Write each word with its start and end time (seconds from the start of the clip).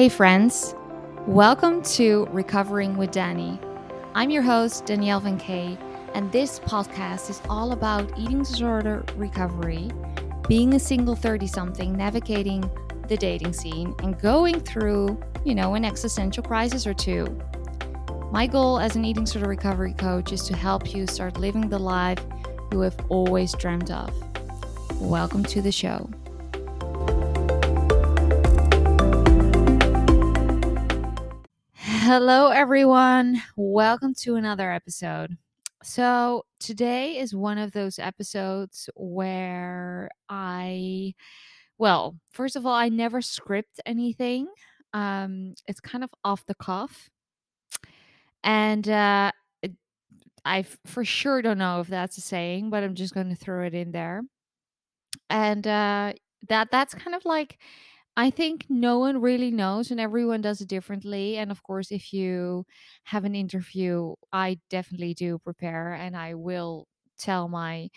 Hey, 0.00 0.08
friends. 0.08 0.74
Welcome 1.26 1.82
to 1.82 2.26
Recovering 2.30 2.96
with 2.96 3.10
Danie. 3.10 3.62
I'm 4.14 4.30
your 4.30 4.40
host, 4.40 4.86
Danielle 4.86 5.20
Van 5.20 5.36
Kay, 5.36 5.76
and 6.14 6.32
this 6.32 6.58
podcast 6.58 7.28
is 7.28 7.42
all 7.50 7.72
about 7.72 8.10
eating 8.18 8.38
disorder 8.38 9.04
recovery, 9.16 9.90
being 10.48 10.72
a 10.72 10.78
single 10.78 11.14
30 11.14 11.46
something, 11.46 11.92
navigating 11.94 12.64
the 13.08 13.16
dating 13.18 13.52
scene, 13.52 13.94
and 14.02 14.18
going 14.18 14.60
through, 14.60 15.20
you 15.44 15.54
know, 15.54 15.74
an 15.74 15.84
existential 15.84 16.42
crisis 16.42 16.86
or 16.86 16.94
two. 16.94 17.38
My 18.32 18.46
goal 18.46 18.78
as 18.78 18.96
an 18.96 19.04
eating 19.04 19.24
disorder 19.24 19.50
recovery 19.50 19.92
coach 19.92 20.32
is 20.32 20.44
to 20.44 20.56
help 20.56 20.94
you 20.94 21.06
start 21.06 21.36
living 21.36 21.68
the 21.68 21.78
life 21.78 22.24
you 22.72 22.80
have 22.80 22.96
always 23.10 23.52
dreamed 23.52 23.90
of. 23.90 24.10
Welcome 24.98 25.44
to 25.44 25.60
the 25.60 25.70
show. 25.70 26.08
Hello, 32.12 32.48
everyone. 32.48 33.40
Welcome 33.54 34.14
to 34.22 34.34
another 34.34 34.72
episode. 34.72 35.38
So, 35.84 36.44
today 36.58 37.18
is 37.18 37.36
one 37.36 37.56
of 37.56 37.70
those 37.70 38.00
episodes 38.00 38.90
where 38.96 40.10
I, 40.28 41.14
well, 41.78 42.16
first 42.32 42.56
of 42.56 42.66
all, 42.66 42.74
I 42.74 42.88
never 42.88 43.22
script 43.22 43.78
anything. 43.86 44.48
Um, 44.92 45.54
it's 45.68 45.78
kind 45.78 46.02
of 46.02 46.10
off 46.24 46.44
the 46.46 46.56
cuff. 46.56 47.08
And 48.42 48.88
uh, 48.88 49.30
I 50.44 50.64
for 50.86 51.04
sure 51.04 51.42
don't 51.42 51.58
know 51.58 51.78
if 51.78 51.86
that's 51.86 52.18
a 52.18 52.22
saying, 52.22 52.70
but 52.70 52.82
I'm 52.82 52.96
just 52.96 53.14
going 53.14 53.28
to 53.28 53.36
throw 53.36 53.64
it 53.64 53.74
in 53.74 53.92
there 53.92 54.22
and 55.28 55.64
uh, 55.64 56.12
that 56.48 56.70
that's 56.70 56.94
kind 56.94 57.14
of 57.14 57.24
like 57.24 57.58
I 58.20 58.30
think 58.30 58.66
no 58.68 58.98
one 58.98 59.20
really 59.20 59.50
knows, 59.50 59.90
and 59.90 59.98
everyone 60.00 60.42
does 60.42 60.60
it 60.60 60.68
differently. 60.68 61.38
And 61.38 61.50
of 61.50 61.62
course, 61.62 61.90
if 61.90 62.12
you 62.12 62.66
have 63.04 63.24
an 63.24 63.34
interview, 63.34 64.14
I 64.32 64.58
definitely 64.68 65.14
do 65.14 65.38
prepare, 65.38 65.94
and 65.94 66.16
I 66.16 66.34
will 66.34 66.86
tell 67.18 67.48
my 67.48 67.90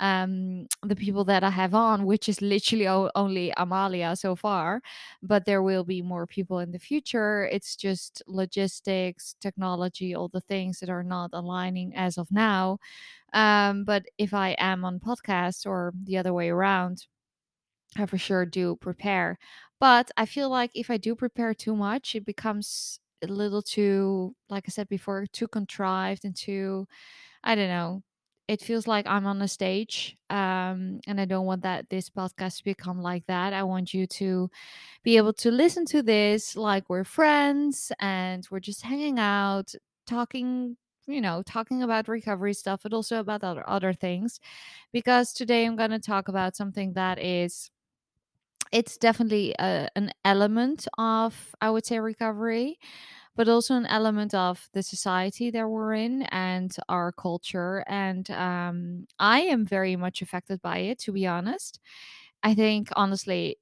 um 0.00 0.66
the 0.82 0.96
people 0.96 1.24
that 1.24 1.44
I 1.44 1.50
have 1.50 1.74
on, 1.74 2.06
which 2.06 2.28
is 2.28 2.40
literally 2.42 2.88
o- 2.88 3.10
only 3.14 3.52
Amalia 3.56 4.16
so 4.16 4.34
far, 4.36 4.80
but 5.22 5.44
there 5.46 5.62
will 5.62 5.84
be 5.84 6.02
more 6.02 6.26
people 6.26 6.58
in 6.58 6.72
the 6.72 6.78
future. 6.78 7.46
It's 7.52 7.76
just 7.76 8.22
logistics, 8.26 9.34
technology, 9.40 10.14
all 10.14 10.28
the 10.28 10.40
things 10.40 10.80
that 10.80 10.90
are 10.90 11.02
not 11.04 11.30
aligning 11.34 11.94
as 11.94 12.18
of 12.18 12.30
now. 12.32 12.78
Um, 13.32 13.84
but 13.84 14.04
if 14.18 14.34
I 14.34 14.50
am 14.58 14.84
on 14.84 15.00
podcasts 15.00 15.66
or 15.66 15.92
the 16.04 16.18
other 16.18 16.34
way 16.34 16.50
around, 16.50 17.06
I 17.96 18.06
for 18.06 18.18
sure 18.18 18.46
do 18.46 18.76
prepare. 18.76 19.38
But 19.80 20.10
I 20.16 20.26
feel 20.26 20.48
like 20.50 20.70
if 20.74 20.90
I 20.90 20.96
do 20.98 21.14
prepare 21.14 21.54
too 21.54 21.74
much, 21.74 22.14
it 22.14 22.24
becomes 22.24 23.00
a 23.22 23.26
little 23.26 23.62
too, 23.62 24.34
like 24.48 24.64
I 24.66 24.70
said 24.70 24.88
before, 24.88 25.26
too 25.32 25.48
contrived 25.48 26.24
and 26.24 26.36
too, 26.36 26.86
I 27.44 27.54
don't 27.54 27.68
know. 27.68 28.02
It 28.48 28.60
feels 28.62 28.86
like 28.86 29.06
I'm 29.06 29.26
on 29.26 29.40
a 29.42 29.48
stage, 29.48 30.16
um, 30.30 31.00
and 31.06 31.20
I 31.20 31.24
don't 31.24 31.46
want 31.46 31.62
that 31.62 31.88
this 31.90 32.10
podcast 32.10 32.58
to 32.58 32.64
become 32.64 33.00
like 33.02 33.24
that. 33.26 33.52
I 33.54 33.62
want 33.64 33.94
you 33.94 34.06
to 34.08 34.50
be 35.04 35.16
able 35.16 35.32
to 35.34 35.50
listen 35.50 35.84
to 35.86 36.02
this 36.02 36.56
like 36.56 36.88
we're 36.90 37.04
friends 37.04 37.92
and 38.00 38.46
we're 38.50 38.60
just 38.60 38.82
hanging 38.82 39.18
out, 39.18 39.74
talking, 40.06 40.76
you 41.06 41.20
know, 41.20 41.42
talking 41.44 41.82
about 41.82 42.08
recovery 42.08 42.54
stuff, 42.54 42.80
but 42.82 42.92
also 42.92 43.20
about 43.20 43.44
other 43.44 43.68
other 43.68 43.92
things. 43.92 44.40
Because 44.92 45.32
today 45.32 45.64
I'm 45.66 45.76
going 45.76 45.90
to 45.90 45.98
talk 46.00 46.28
about 46.28 46.56
something 46.56 46.92
that 46.94 47.18
is 47.18 47.70
it's 48.72 48.96
definitely 48.96 49.54
a, 49.58 49.88
an 49.96 50.12
element 50.24 50.86
of 50.98 51.54
i 51.60 51.70
would 51.70 51.84
say 51.86 51.98
recovery 52.00 52.78
but 53.36 53.48
also 53.48 53.74
an 53.76 53.86
element 53.86 54.34
of 54.34 54.68
the 54.74 54.82
society 54.82 55.50
that 55.50 55.68
we're 55.68 55.94
in 55.94 56.22
and 56.24 56.76
our 56.88 57.12
culture 57.12 57.84
and 57.88 58.30
um, 58.32 59.06
i 59.18 59.40
am 59.42 59.66
very 59.66 59.96
much 59.96 60.22
affected 60.22 60.62
by 60.62 60.78
it 60.78 60.98
to 60.98 61.12
be 61.12 61.26
honest. 61.26 61.80
I 62.42 62.54
think 62.54 62.90
honestly 62.96 63.58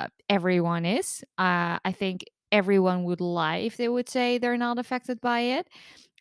uh, 0.00 0.08
everyone 0.28 0.84
is. 0.84 1.22
Uh, 1.38 1.78
i 1.84 1.92
think 1.92 2.24
everyone 2.52 3.02
would 3.04 3.20
lie 3.20 3.56
if 3.56 3.76
they 3.76 3.88
would 3.88 4.08
say 4.08 4.38
they're 4.38 4.56
not 4.56 4.78
affected 4.78 5.20
by 5.20 5.40
it. 5.40 5.68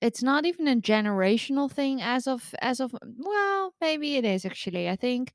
It's 0.02 0.24
not 0.24 0.46
even 0.46 0.68
a 0.68 0.76
generational 0.78 1.72
thing 1.72 2.02
as 2.02 2.28
of 2.28 2.56
as 2.62 2.80
of 2.80 2.96
well 3.18 3.74
maybe 3.82 4.18
it 4.18 4.26
is 4.26 4.46
actually. 4.46 4.90
I 4.90 4.96
think 4.98 5.34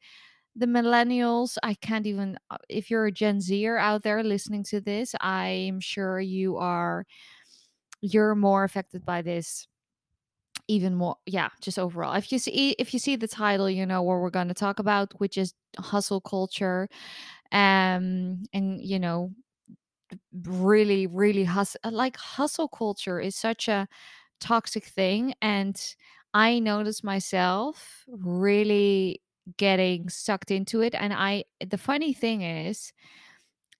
the 0.56 0.66
millennials 0.66 1.56
i 1.62 1.74
can't 1.74 2.06
even 2.06 2.38
uh, 2.50 2.56
if 2.68 2.90
you're 2.90 3.06
a 3.06 3.12
gen 3.12 3.40
zer 3.40 3.78
out 3.78 4.02
there 4.02 4.22
listening 4.22 4.64
to 4.64 4.80
this 4.80 5.14
i'm 5.20 5.80
sure 5.80 6.20
you 6.20 6.56
are 6.56 7.04
you're 8.00 8.34
more 8.34 8.64
affected 8.64 9.04
by 9.04 9.22
this 9.22 9.66
even 10.68 10.94
more 10.94 11.16
yeah 11.26 11.48
just 11.60 11.78
overall. 11.78 12.14
If 12.14 12.30
you 12.30 12.38
see 12.38 12.76
if 12.78 12.92
you 12.92 13.00
see 13.00 13.16
the 13.16 13.26
title 13.28 13.68
you 13.68 13.84
know 13.86 14.02
what 14.02 14.18
we're 14.20 14.30
going 14.30 14.48
to 14.48 14.54
talk 14.54 14.78
about 14.78 15.12
which 15.18 15.36
is 15.36 15.52
hustle 15.78 16.20
culture 16.20 16.88
um 17.52 18.44
and 18.52 18.80
you 18.82 18.98
know 18.98 19.32
really 20.46 21.06
really 21.06 21.44
hustle 21.44 21.80
like 21.90 22.16
hustle 22.16 22.68
culture 22.68 23.20
is 23.20 23.36
such 23.36 23.68
a 23.68 23.88
toxic 24.40 24.84
thing 24.86 25.34
and 25.42 25.94
i 26.34 26.58
noticed 26.58 27.04
myself 27.04 28.04
really 28.08 29.20
getting 29.56 30.08
sucked 30.08 30.50
into 30.50 30.80
it 30.80 30.94
and 30.94 31.12
i 31.12 31.44
the 31.66 31.78
funny 31.78 32.12
thing 32.12 32.42
is 32.42 32.92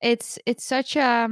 it's 0.03 0.38
it's 0.47 0.64
such 0.64 0.97
a 0.97 1.28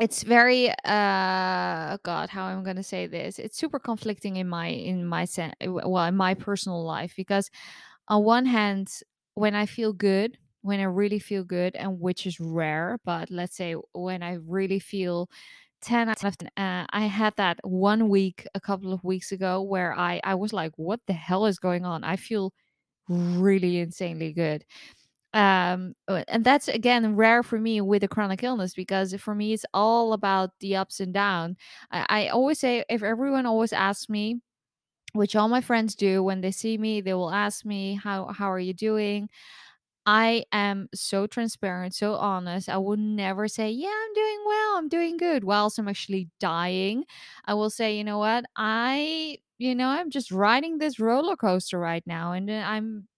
it's 0.00 0.22
very 0.22 0.70
uh 0.84 1.98
god 2.02 2.28
how 2.30 2.44
i'm 2.46 2.64
to 2.64 2.82
say 2.82 3.06
this 3.06 3.38
it's 3.38 3.58
super 3.58 3.78
conflicting 3.78 4.36
in 4.36 4.48
my 4.48 4.68
in 4.68 5.04
my 5.06 5.24
sen- 5.24 5.54
well 5.66 6.04
in 6.06 6.16
my 6.16 6.34
personal 6.34 6.82
life 6.84 7.12
because 7.16 7.50
on 8.08 8.24
one 8.24 8.46
hand 8.46 8.88
when 9.34 9.54
i 9.54 9.66
feel 9.66 9.92
good 9.92 10.38
when 10.62 10.80
i 10.80 10.84
really 10.84 11.18
feel 11.18 11.44
good 11.44 11.74
and 11.76 12.00
which 12.00 12.26
is 12.26 12.40
rare 12.40 12.98
but 13.04 13.30
let's 13.30 13.56
say 13.56 13.74
when 13.94 14.22
i 14.22 14.34
really 14.46 14.78
feel 14.78 15.28
10 15.82 16.08
out 16.08 16.22
of 16.24 16.36
10 16.38 16.50
uh, 16.56 16.86
i 16.90 17.02
had 17.06 17.34
that 17.36 17.58
one 17.64 18.08
week 18.08 18.46
a 18.54 18.60
couple 18.60 18.92
of 18.92 19.04
weeks 19.04 19.32
ago 19.32 19.62
where 19.62 19.92
i 19.98 20.20
i 20.24 20.34
was 20.34 20.52
like 20.52 20.72
what 20.76 21.00
the 21.06 21.12
hell 21.14 21.46
is 21.46 21.58
going 21.58 21.84
on? 21.84 22.04
I 22.04 22.16
feel 22.16 22.52
really 23.10 23.78
insanely 23.80 24.32
good. 24.32 24.64
Um 25.34 25.94
uh, 26.08 26.24
and 26.28 26.44
that's 26.44 26.68
again 26.68 27.16
rare 27.16 27.42
for 27.44 27.58
me 27.60 27.80
with 27.80 28.04
a 28.04 28.08
chronic 28.08 28.42
illness 28.42 28.74
because 28.74 29.14
for 29.16 29.34
me 29.34 29.52
it's 29.52 29.66
all 29.74 30.12
about 30.12 30.50
the 30.60 30.76
ups 30.76 31.00
and 31.00 31.14
down. 31.14 31.56
I, 31.92 32.06
I 32.08 32.28
always 32.28 32.60
say 32.60 32.84
if 32.90 33.02
everyone 33.04 33.46
always 33.46 33.72
asks 33.72 34.08
me 34.08 34.40
which 35.14 35.36
all 35.36 35.48
my 35.48 35.60
friends 35.60 35.94
do 35.96 36.22
when 36.22 36.40
they 36.42 36.52
see 36.52 36.78
me 36.78 37.00
they 37.00 37.14
will 37.14 37.32
ask 37.32 37.64
me 37.64 37.94
how 37.94 38.28
how 38.28 38.50
are 38.50 38.60
you 38.60 38.74
doing? 38.74 39.28
I 40.06 40.44
am 40.52 40.88
so 40.94 41.26
transparent 41.26 41.94
so 41.94 42.14
honest. 42.14 42.68
I 42.68 42.78
would 42.78 42.98
never 43.00 43.48
say 43.48 43.70
yeah 43.70 43.88
i'm 43.94 44.14
doing 44.14 44.42
well 44.46 44.76
i'm 44.78 44.88
doing 44.88 45.16
good. 45.18 45.44
Whilst 45.44 45.78
i'm 45.78 45.88
actually 45.88 46.30
dying 46.40 47.04
i 47.46 47.54
will 47.54 47.70
say 47.70 47.96
you 47.96 48.04
know 48.04 48.18
what? 48.18 48.44
I 48.56 49.38
you 49.60 49.74
know 49.76 49.88
i'm 49.88 50.10
just 50.10 50.32
riding 50.32 50.78
this 50.78 51.00
roller 51.00 51.36
coaster 51.36 51.78
right 51.78 52.04
now 52.06 52.32
and 52.32 52.50
uh, 52.50 52.54
i'm 52.66 53.08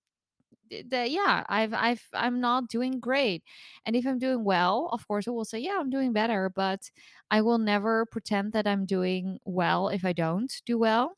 that 0.88 1.10
yeah 1.10 1.44
i've 1.48 1.74
i've 1.74 2.02
i'm 2.14 2.40
not 2.40 2.68
doing 2.68 2.98
great. 2.98 3.42
And 3.84 3.94
if 3.94 4.06
i'm 4.06 4.18
doing 4.18 4.44
well 4.44 4.88
of 4.92 5.06
course 5.06 5.28
i 5.28 5.30
will 5.30 5.44
say 5.44 5.58
yeah 5.58 5.76
i'm 5.78 5.90
doing 5.90 6.12
better 6.12 6.50
but 6.54 6.90
i 7.30 7.42
will 7.42 7.58
never 7.58 8.06
pretend 8.06 8.52
that 8.54 8.66
i'm 8.66 8.86
doing 8.86 9.38
well 9.44 9.88
if 9.88 10.04
i 10.04 10.12
don't 10.12 10.52
do 10.66 10.78
well. 10.78 11.16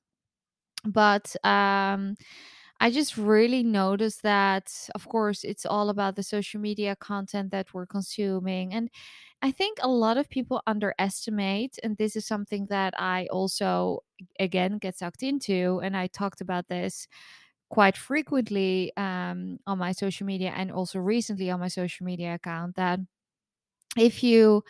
But 0.85 1.35
um 1.45 2.17
i 2.81 2.91
just 2.91 3.17
really 3.19 3.63
noticed 3.65 4.23
that 4.23 4.73
of 4.95 5.09
course 5.09 5.45
it's 5.45 5.67
all 5.67 5.91
about 5.91 6.17
the 6.17 6.23
social 6.25 6.61
media 6.61 6.97
content 6.97 7.51
that 7.53 7.75
we're 7.75 7.87
consuming 7.87 8.75
and 8.75 8.91
i 9.45 9.51
think 9.53 9.79
a 9.83 9.89
lot 9.89 10.17
of 10.17 10.29
people 10.29 10.63
underestimate 10.67 11.79
and 11.85 11.97
this 11.99 12.17
is 12.17 12.27
something 12.27 12.67
that 12.71 12.95
i 12.99 13.29
also 13.31 14.01
again 14.41 14.79
get 14.79 14.97
sucked 14.97 15.23
into 15.23 15.81
and 15.85 15.97
i 15.97 16.07
talked 16.09 16.41
about 16.41 16.69
this 16.69 17.07
quite 17.71 17.97
frequently 17.97 18.93
um, 18.97 19.59
on 19.67 19.79
my 19.79 19.93
social 19.93 20.27
media 20.27 20.53
and 20.57 20.71
also 20.73 20.99
recently 20.99 21.51
on 21.51 21.61
my 21.61 21.69
social 21.69 22.05
media 22.07 22.35
account 22.35 22.77
that 22.77 23.01
if 23.97 24.23
you 24.23 24.63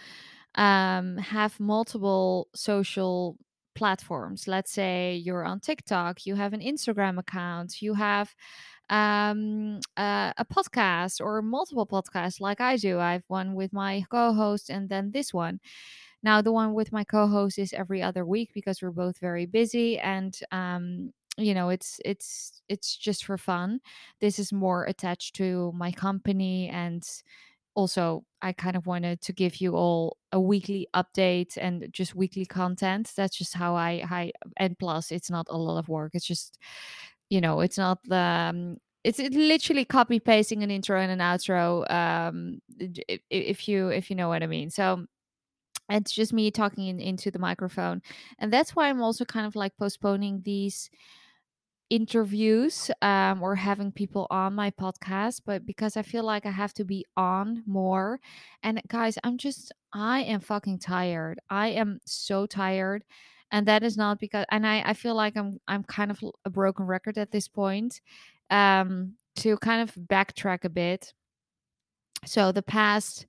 um, 0.56 1.16
have 1.18 1.58
multiple 1.60 2.48
social 2.54 3.36
platforms, 3.74 4.46
let's 4.46 4.72
say 4.72 5.16
you're 5.16 5.44
on 5.44 5.60
TikTok, 5.60 6.26
you 6.26 6.36
have 6.36 6.52
an 6.52 6.60
Instagram 6.60 7.18
account, 7.18 7.82
you 7.82 7.94
have 7.94 8.34
um, 8.90 9.80
uh, 9.96 10.32
a 10.36 10.44
podcast 10.44 11.20
or 11.20 11.42
multiple 11.42 11.86
podcasts 11.86 12.40
like 12.40 12.60
I 12.60 12.76
do. 12.76 12.98
I 13.00 13.12
have 13.12 13.24
one 13.28 13.54
with 13.54 13.72
my 13.72 14.04
co 14.10 14.32
host 14.32 14.70
and 14.70 14.88
then 14.88 15.10
this 15.12 15.32
one. 15.34 15.60
Now, 16.22 16.40
the 16.42 16.52
one 16.52 16.74
with 16.74 16.92
my 16.92 17.04
co 17.04 17.26
host 17.26 17.58
is 17.58 17.72
every 17.72 18.02
other 18.02 18.24
week 18.24 18.50
because 18.54 18.82
we're 18.82 18.90
both 18.90 19.18
very 19.18 19.46
busy 19.46 19.98
and 19.98 20.38
um, 20.52 21.12
you 21.36 21.52
know 21.54 21.68
it's 21.68 22.00
it's 22.04 22.62
it's 22.68 22.96
just 22.96 23.24
for 23.24 23.36
fun 23.36 23.80
this 24.20 24.38
is 24.38 24.52
more 24.52 24.84
attached 24.84 25.34
to 25.34 25.72
my 25.74 25.90
company 25.90 26.68
and 26.68 27.04
also 27.74 28.24
I 28.42 28.52
kind 28.52 28.76
of 28.76 28.86
wanted 28.86 29.20
to 29.22 29.32
give 29.32 29.56
you 29.56 29.74
all 29.74 30.16
a 30.32 30.40
weekly 30.40 30.86
update 30.94 31.56
and 31.60 31.88
just 31.92 32.14
weekly 32.14 32.44
content. 32.46 33.12
That's 33.16 33.36
just 33.36 33.54
how 33.54 33.74
I 33.74 34.04
I 34.08 34.32
and 34.58 34.78
plus 34.78 35.10
it's 35.10 35.30
not 35.30 35.46
a 35.50 35.56
lot 35.58 35.78
of 35.78 35.88
work. 35.88 36.12
It's 36.14 36.26
just 36.26 36.58
you 37.30 37.40
know, 37.40 37.60
it's 37.60 37.78
not 37.78 37.98
the 38.04 38.16
um, 38.16 38.76
it's 39.04 39.18
it 39.18 39.34
literally 39.34 39.84
copy 39.84 40.18
pasting 40.18 40.62
an 40.62 40.70
intro 40.70 40.98
and 40.98 41.12
an 41.12 41.18
outro 41.18 41.88
um 41.90 42.60
if, 42.78 43.20
if 43.30 43.68
you 43.68 43.88
if 43.88 44.10
you 44.10 44.16
know 44.16 44.28
what 44.28 44.42
I 44.42 44.46
mean. 44.46 44.70
So 44.70 45.06
it's 45.90 46.12
just 46.12 46.32
me 46.32 46.50
talking 46.50 46.86
in, 46.88 46.98
into 46.98 47.30
the 47.30 47.38
microphone. 47.38 48.00
And 48.38 48.52
that's 48.52 48.74
why 48.74 48.88
i'm 48.88 49.02
also 49.02 49.24
kind 49.24 49.46
of 49.46 49.54
like 49.54 49.76
postponing 49.76 50.42
these 50.44 50.90
interviews 51.90 52.90
um, 53.02 53.42
or 53.42 53.54
having 53.54 53.92
people 53.92 54.26
on 54.30 54.54
my 54.54 54.70
podcast 54.70 55.42
but 55.44 55.66
because 55.66 55.98
i 55.98 56.02
feel 56.02 56.24
like 56.24 56.46
i 56.46 56.50
have 56.50 56.72
to 56.74 56.84
be 56.84 57.04
on 57.16 57.62
more. 57.66 58.20
And 58.62 58.80
guys 58.88 59.18
i'm 59.24 59.38
just 59.38 59.72
i 59.92 60.20
am 60.20 60.40
fucking 60.40 60.78
tired. 60.78 61.40
I 61.50 61.68
am 61.68 62.00
so 62.06 62.46
tired 62.46 63.04
and 63.54 63.66
that 63.66 63.84
is 63.84 63.96
not 63.96 64.18
because 64.18 64.44
and 64.50 64.66
i 64.66 64.82
i 64.84 64.92
feel 64.92 65.14
like 65.14 65.36
i'm 65.36 65.60
i'm 65.68 65.84
kind 65.84 66.10
of 66.10 66.20
a 66.44 66.50
broken 66.50 66.84
record 66.86 67.16
at 67.16 67.30
this 67.30 67.46
point 67.46 68.00
um 68.50 69.14
to 69.36 69.56
kind 69.58 69.82
of 69.82 69.94
backtrack 69.94 70.64
a 70.64 70.68
bit. 70.68 71.12
So 72.24 72.52
the 72.52 72.62
past 72.62 73.26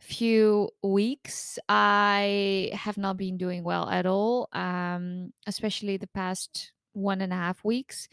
few 0.00 0.70
weeks 0.82 1.58
i 1.68 2.70
have 2.72 2.96
not 2.96 3.16
been 3.18 3.36
doing 3.36 3.62
well 3.62 3.88
at 3.90 4.06
all 4.06 4.48
um 4.54 5.30
especially 5.46 5.98
the 5.98 6.06
past 6.06 6.72
one 6.92 7.20
and 7.20 7.32
a 7.32 7.36
half 7.36 7.62
weeks. 7.64 8.08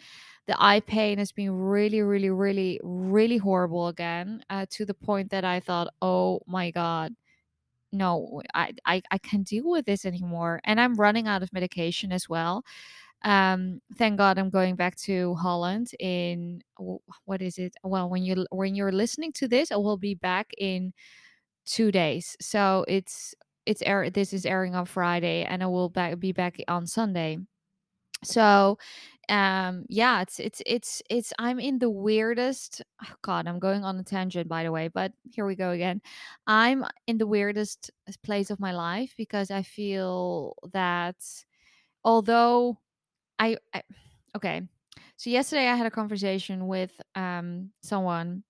The 0.46 0.56
eye 0.60 0.82
pain 0.82 1.18
has 1.18 1.32
been 1.32 1.52
really 1.52 2.02
really 2.02 2.30
really 2.30 2.80
really 2.84 3.38
horrible 3.38 3.88
again 3.88 4.44
uh, 4.50 4.68
to 4.72 4.86
the 4.86 4.94
point 4.94 5.32
that 5.32 5.44
i 5.44 5.60
thought 5.60 5.88
oh 6.02 6.42
my 6.46 6.72
god 6.72 7.16
no 7.98 8.42
I, 8.54 8.74
I 8.86 9.02
i 9.12 9.18
can't 9.18 9.48
deal 9.48 9.70
with 9.70 9.86
this 9.86 10.06
anymore 10.06 10.62
and 10.64 10.80
i'm 10.80 10.96
running 10.96 11.28
out 11.28 11.44
of 11.44 11.54
medication 11.54 12.12
as 12.12 12.30
well 12.30 12.64
um 13.24 13.82
thank 13.98 14.18
god 14.18 14.38
i'm 14.38 14.50
going 14.50 14.76
back 14.76 14.96
to 14.96 15.36
holland 15.36 15.92
in 16.00 16.62
what 17.26 17.42
is 17.42 17.58
it 17.58 17.76
well 17.84 18.10
when 18.10 18.24
you 18.24 18.46
when 18.52 18.76
you're 18.76 18.92
listening 18.92 19.32
to 19.34 19.48
this 19.48 19.72
i 19.72 19.76
will 19.76 19.98
be 19.98 20.16
back 20.16 20.52
in 20.58 20.94
two 21.68 21.92
days. 21.92 22.36
So 22.42 22.86
it's 22.88 23.36
it's 23.66 23.82
air. 23.84 24.10
This 24.10 24.34
is 24.34 24.46
airing 24.46 24.76
on 24.76 24.86
Friday, 24.86 25.44
and 25.44 25.62
I 25.62 25.68
will 25.68 25.90
back, 25.90 26.18
be 26.20 26.32
back 26.32 26.58
on 26.68 26.88
Sunday. 26.88 27.38
So, 28.24 28.78
um, 29.30 29.86
yeah, 29.90 30.22
it's 30.22 30.40
it's 30.40 30.62
it's 30.66 31.02
it's. 31.10 31.34
I'm 31.40 31.60
in 31.60 31.80
the 31.80 31.90
weirdest. 31.90 32.82
Oh 33.04 33.14
God, 33.22 33.48
I'm 33.48 33.60
going 33.60 33.84
on 33.84 33.98
a 34.00 34.04
tangent, 34.04 34.48
by 34.48 34.64
the 34.64 34.72
way. 34.72 34.88
But 34.88 35.12
here 35.30 35.46
we 35.46 35.56
go 35.56 35.72
again. 35.72 36.02
I'm 36.48 36.86
in 37.08 37.18
the 37.18 37.28
weirdest 37.28 37.92
place 38.24 38.50
of 38.50 38.60
my 38.60 38.72
life 38.72 39.14
because 39.18 39.52
I 39.52 39.64
feel 39.64 40.56
that 40.72 41.18
although 42.04 42.78
I, 43.40 43.58
I 43.74 43.84
okay. 44.36 44.62
So 45.18 45.30
yesterday 45.30 45.68
I 45.68 45.76
had 45.76 45.88
a 45.88 45.92
conversation 45.92 46.68
with 46.68 46.92
um 47.16 47.72
someone 47.82 48.44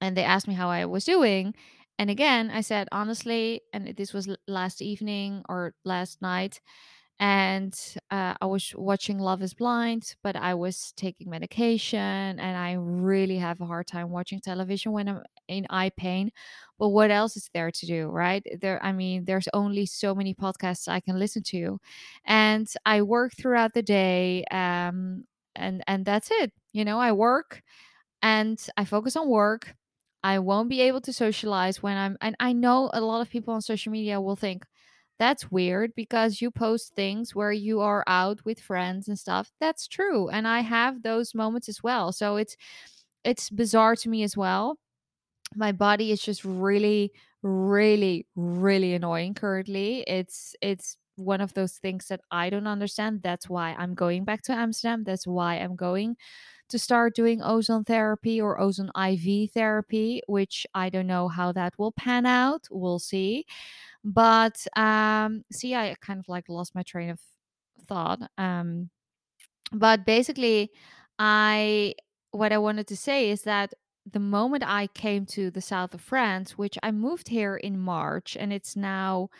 and 0.00 0.16
they 0.16 0.24
asked 0.24 0.48
me 0.48 0.54
how 0.54 0.68
I 0.70 0.86
was 0.86 1.04
doing. 1.04 1.54
And 1.98 2.10
again, 2.10 2.50
I 2.50 2.60
said 2.62 2.88
honestly, 2.92 3.62
and 3.72 3.94
this 3.96 4.12
was 4.12 4.28
last 4.48 4.82
evening 4.82 5.44
or 5.48 5.74
last 5.84 6.20
night, 6.20 6.60
and 7.20 7.74
uh, 8.10 8.34
I 8.40 8.46
was 8.46 8.72
watching 8.76 9.18
Love 9.18 9.42
is 9.42 9.54
Blind, 9.54 10.14
but 10.22 10.36
I 10.36 10.54
was 10.54 10.92
taking 10.96 11.30
medication, 11.30 12.00
and 12.00 12.56
I 12.56 12.72
really 12.74 13.38
have 13.38 13.60
a 13.60 13.66
hard 13.66 13.86
time 13.86 14.10
watching 14.10 14.40
television 14.40 14.92
when 14.92 15.08
I'm 15.08 15.22
in 15.48 15.66
eye 15.70 15.90
pain. 15.96 16.30
But 16.78 16.88
what 16.90 17.10
else 17.10 17.36
is 17.36 17.48
there 17.54 17.70
to 17.70 17.86
do, 17.86 18.08
right? 18.08 18.44
There, 18.60 18.82
I 18.84 18.92
mean, 18.92 19.24
there's 19.26 19.48
only 19.54 19.86
so 19.86 20.14
many 20.14 20.34
podcasts 20.34 20.88
I 20.88 21.00
can 21.00 21.18
listen 21.18 21.42
to, 21.44 21.78
and 22.24 22.68
I 22.84 23.02
work 23.02 23.32
throughout 23.36 23.74
the 23.74 23.82
day, 23.82 24.44
um, 24.50 25.24
and 25.54 25.82
and 25.86 26.04
that's 26.04 26.30
it. 26.32 26.52
You 26.72 26.84
know, 26.84 26.98
I 26.98 27.12
work 27.12 27.62
and 28.22 28.58
I 28.76 28.84
focus 28.84 29.16
on 29.16 29.28
work. 29.28 29.74
I 30.22 30.38
won't 30.38 30.70
be 30.70 30.80
able 30.82 31.02
to 31.02 31.12
socialize 31.12 31.82
when 31.82 31.96
I'm 31.96 32.16
and 32.20 32.34
I 32.40 32.52
know 32.54 32.90
a 32.94 33.00
lot 33.00 33.20
of 33.20 33.28
people 33.30 33.52
on 33.54 33.60
social 33.62 33.92
media 33.92 34.20
will 34.20 34.36
think 34.36 34.64
that's 35.18 35.50
weird 35.50 35.94
because 35.94 36.40
you 36.40 36.50
post 36.50 36.94
things 36.94 37.34
where 37.34 37.52
you 37.52 37.80
are 37.80 38.04
out 38.06 38.44
with 38.44 38.60
friends 38.60 39.08
and 39.08 39.18
stuff. 39.18 39.52
That's 39.60 39.86
true. 39.88 40.28
And 40.28 40.46
I 40.48 40.60
have 40.60 41.02
those 41.02 41.34
moments 41.34 41.68
as 41.68 41.82
well. 41.82 42.12
So 42.12 42.36
it's 42.36 42.56
it's 43.24 43.50
bizarre 43.50 43.96
to 43.96 44.08
me 44.08 44.22
as 44.22 44.36
well. 44.36 44.78
My 45.54 45.72
body 45.72 46.12
is 46.12 46.20
just 46.22 46.44
really 46.44 47.12
really 47.42 48.26
really 48.36 48.94
annoying 48.94 49.34
currently. 49.34 50.02
It's 50.06 50.54
it's 50.62 50.96
one 51.16 51.40
of 51.40 51.54
those 51.54 51.74
things 51.74 52.08
that 52.08 52.20
I 52.30 52.50
don't 52.50 52.66
understand. 52.66 53.22
That's 53.22 53.48
why 53.48 53.74
I'm 53.78 53.94
going 53.94 54.24
back 54.24 54.42
to 54.42 54.52
Amsterdam. 54.52 55.04
That's 55.04 55.26
why 55.26 55.56
I'm 55.56 55.76
going 55.76 56.16
to 56.70 56.78
start 56.78 57.14
doing 57.14 57.42
ozone 57.42 57.84
therapy 57.84 58.40
or 58.40 58.60
ozone 58.60 58.90
IV 58.96 59.52
therapy, 59.52 60.22
which 60.26 60.66
I 60.74 60.90
don't 60.90 61.06
know 61.06 61.28
how 61.28 61.52
that 61.52 61.74
will 61.78 61.92
pan 61.92 62.26
out. 62.26 62.66
We'll 62.70 62.98
see. 62.98 63.46
But 64.04 64.66
um, 64.76 65.44
see, 65.50 65.74
I 65.74 65.94
kind 66.00 66.20
of 66.20 66.28
like 66.28 66.48
lost 66.48 66.74
my 66.74 66.82
train 66.82 67.10
of 67.10 67.20
thought. 67.88 68.20
Um, 68.36 68.90
but 69.72 70.04
basically, 70.04 70.70
I 71.18 71.94
what 72.30 72.52
I 72.52 72.58
wanted 72.58 72.86
to 72.88 72.96
say 72.96 73.30
is 73.30 73.42
that 73.42 73.72
the 74.10 74.20
moment 74.20 74.64
I 74.66 74.88
came 74.88 75.24
to 75.26 75.50
the 75.50 75.62
south 75.62 75.94
of 75.94 76.00
France, 76.00 76.58
which 76.58 76.78
I 76.82 76.90
moved 76.90 77.28
here 77.28 77.56
in 77.56 77.78
March, 77.78 78.36
and 78.38 78.52
it's 78.52 78.76
now 78.76 79.30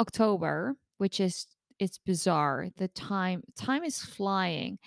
October, 0.00 0.74
which 0.98 1.20
is 1.20 1.46
it's 1.78 1.98
bizarre. 1.98 2.68
The 2.76 2.88
time 2.88 3.42
time 3.56 3.84
is 3.84 4.00
flying. 4.00 4.78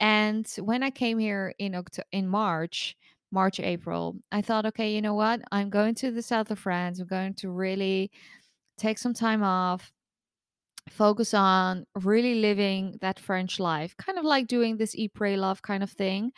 And 0.00 0.48
when 0.58 0.82
I 0.82 0.90
came 0.90 1.18
here 1.18 1.54
in 1.58 1.74
October 1.74 2.08
in 2.12 2.26
March, 2.28 2.96
March 3.30 3.60
April, 3.60 4.16
I 4.32 4.42
thought, 4.42 4.66
okay, 4.66 4.92
you 4.92 5.02
know 5.02 5.14
what? 5.14 5.40
I'm 5.52 5.70
going 5.70 5.94
to 5.96 6.10
the 6.10 6.22
south 6.22 6.50
of 6.50 6.58
France. 6.58 7.00
I'm 7.00 7.06
going 7.06 7.34
to 7.34 7.50
really 7.50 8.10
take 8.76 8.98
some 8.98 9.14
time 9.14 9.42
off, 9.42 9.92
focus 10.90 11.34
on 11.34 11.86
really 11.94 12.36
living 12.36 12.98
that 13.00 13.18
French 13.18 13.58
life, 13.58 13.96
kind 13.96 14.18
of 14.18 14.24
like 14.24 14.46
doing 14.46 14.76
this 14.76 14.94
eat, 14.94 15.14
pray, 15.14 15.36
love 15.36 15.62
kind 15.62 15.82
of 15.82 15.90
thing. 15.90 16.32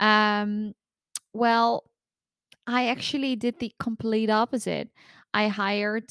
Um, 0.00 0.74
well, 1.32 1.84
I 2.66 2.88
actually 2.88 3.36
did 3.36 3.58
the 3.58 3.72
complete 3.78 4.30
opposite. 4.30 4.90
I 5.32 5.48
hired 5.48 6.10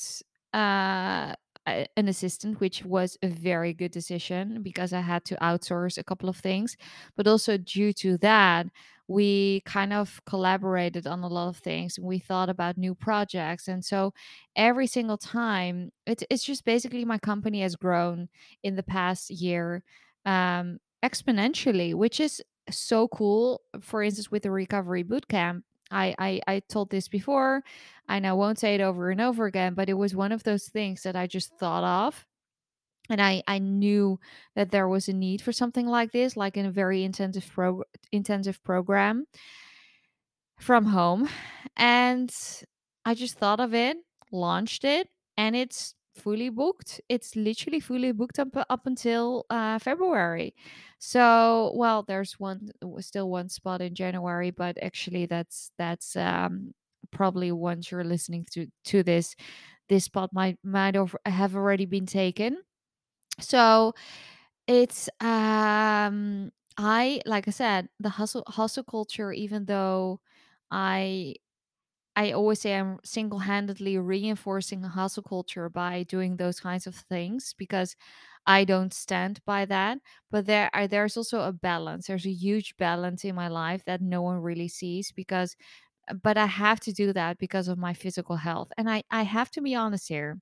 uh, 0.54 1.34
an 1.66 2.08
assistant, 2.08 2.60
which 2.60 2.84
was 2.86 3.18
a 3.24 3.28
very 3.28 3.74
good 3.74 3.92
decision 3.92 4.62
because 4.62 4.94
I 4.94 5.02
had 5.02 5.26
to 5.26 5.36
outsource 5.38 5.98
a 5.98 6.04
couple 6.04 6.30
of 6.30 6.38
things. 6.38 6.78
But 7.16 7.28
also, 7.28 7.58
due 7.58 7.94
to 7.94 8.18
that, 8.20 8.68
we 9.08 9.62
kind 9.66 9.94
of 9.94 10.22
collaborated 10.26 11.06
on 11.06 11.22
a 11.22 11.28
lot 11.28 11.50
of 11.50 11.58
things 11.58 12.00
we 12.00 12.18
thought 12.20 12.50
about 12.50 12.78
new 12.78 12.96
projects. 12.96 13.68
And 13.68 13.84
so, 13.84 14.14
every 14.56 14.88
single 14.88 15.18
time, 15.18 15.92
it, 16.06 16.24
it's 16.30 16.44
just 16.44 16.66
basically 16.66 17.06
my 17.06 17.18
company 17.20 17.62
has 17.62 17.76
grown 17.76 18.30
in 18.64 18.76
the 18.76 18.84
past 18.84 19.30
year 19.30 19.84
um, 20.26 20.80
exponentially, 21.04 21.94
which 21.94 22.20
is 22.20 22.42
so 22.70 23.08
cool. 23.08 23.62
For 23.82 24.02
instance, 24.04 24.32
with 24.32 24.44
the 24.44 24.52
recovery 24.52 25.04
bootcamp 25.04 25.62
I, 25.92 26.16
I 26.20 26.42
I 26.48 26.60
told 26.70 26.90
this 26.90 27.08
before, 27.08 27.64
and 28.10 28.26
I 28.28 28.34
won't 28.34 28.60
say 28.60 28.76
it 28.76 28.82
over 28.82 29.12
and 29.12 29.22
over 29.22 29.46
again, 29.46 29.74
but 29.76 29.90
it 29.90 29.94
was 29.94 30.16
one 30.16 30.32
of 30.32 30.44
those 30.44 30.66
things 30.68 31.04
that 31.04 31.16
I 31.16 31.28
just 31.28 31.58
thought 31.58 31.84
of. 32.08 32.26
And 33.10 33.22
I, 33.22 33.44
I 33.48 33.60
knew 33.60 34.20
that 34.56 34.72
there 34.72 34.88
was 34.88 35.08
a 35.08 35.14
need 35.14 35.42
for 35.42 35.52
something 35.52 35.86
like 35.86 36.12
this, 36.12 36.36
like 36.36 36.58
in 36.58 36.66
a 36.66 36.72
very 36.72 37.04
intensive 37.04 37.48
pro 37.54 37.84
intensive 38.12 38.64
program 38.64 39.28
from 40.60 40.86
home. 40.86 41.30
And 41.78 42.34
I 43.06 43.14
just 43.14 43.38
thought 43.38 43.60
of 43.60 43.74
it, 43.74 43.98
launched 44.32 44.84
it, 44.86 45.10
and 45.38 45.56
it's 45.56 45.94
fully 46.16 46.50
booked. 46.50 47.02
It's 47.10 47.36
literally 47.36 47.80
fully 47.80 48.12
booked 48.12 48.40
up 48.40 48.48
up 48.70 48.88
until 48.88 49.46
uh, 49.50 49.80
February. 49.80 50.56
So, 51.06 51.72
well, 51.76 52.02
there's 52.04 52.40
one 52.40 52.70
still 53.00 53.30
one 53.30 53.50
spot 53.50 53.80
in 53.82 53.94
January, 53.94 54.50
but 54.52 54.78
actually 54.82 55.28
that's 55.28 55.72
that's 55.78 56.16
um, 56.16 56.74
probably 57.12 57.52
once 57.52 57.92
you're 57.92 58.04
listening 58.04 58.46
to 58.54 58.68
to 58.86 59.04
this, 59.04 59.36
this 59.90 60.06
spot 60.06 60.32
might 60.34 60.58
might 60.64 60.96
have 61.26 61.56
already 61.56 61.86
been 61.86 62.06
taken. 62.08 62.60
So 63.40 63.94
it's 64.68 65.10
um 65.22 66.52
I 66.78 67.22
like 67.26 67.48
I 67.48 67.52
said, 67.52 67.90
the 68.00 68.10
hustle 68.10 68.44
hustle 68.48 68.84
culture, 68.84 69.32
even 69.34 69.66
though 69.66 70.22
I 70.72 71.36
I 72.16 72.32
always 72.32 72.62
say 72.62 72.76
I'm 72.78 73.00
single-handedly 73.04 73.98
reinforcing 73.98 74.84
a 74.86 74.90
hustle 74.90 75.24
culture 75.24 75.70
by 75.70 76.04
doing 76.04 76.38
those 76.38 76.60
kinds 76.60 76.88
of 76.88 76.96
things 76.96 77.54
because 77.58 77.96
I 78.48 78.64
don't 78.66 78.94
stand 78.94 79.42
by 79.46 79.66
that. 79.66 80.00
But 80.32 80.46
there 80.46 80.70
are 80.74 80.88
there's 80.88 81.18
also 81.18 81.42
a 81.42 81.52
balance. 81.54 82.08
There's 82.08 82.26
a 82.28 82.32
huge 82.32 82.78
balance 82.78 83.26
in 83.26 83.36
my 83.36 83.48
life 83.50 83.84
that 83.86 84.02
no 84.02 84.22
one 84.22 84.40
really 84.42 84.68
sees 84.70 85.12
because 85.12 85.56
but 86.24 86.38
I 86.38 86.48
have 86.48 86.80
to 86.82 86.94
do 86.94 87.14
that 87.14 87.38
because 87.40 87.68
of 87.68 87.78
my 87.80 87.94
physical 87.94 88.38
health. 88.38 88.72
And 88.78 88.90
I 88.90 89.04
I 89.12 89.24
have 89.24 89.52
to 89.52 89.62
be 89.62 89.76
honest 89.76 90.10
here. 90.10 90.40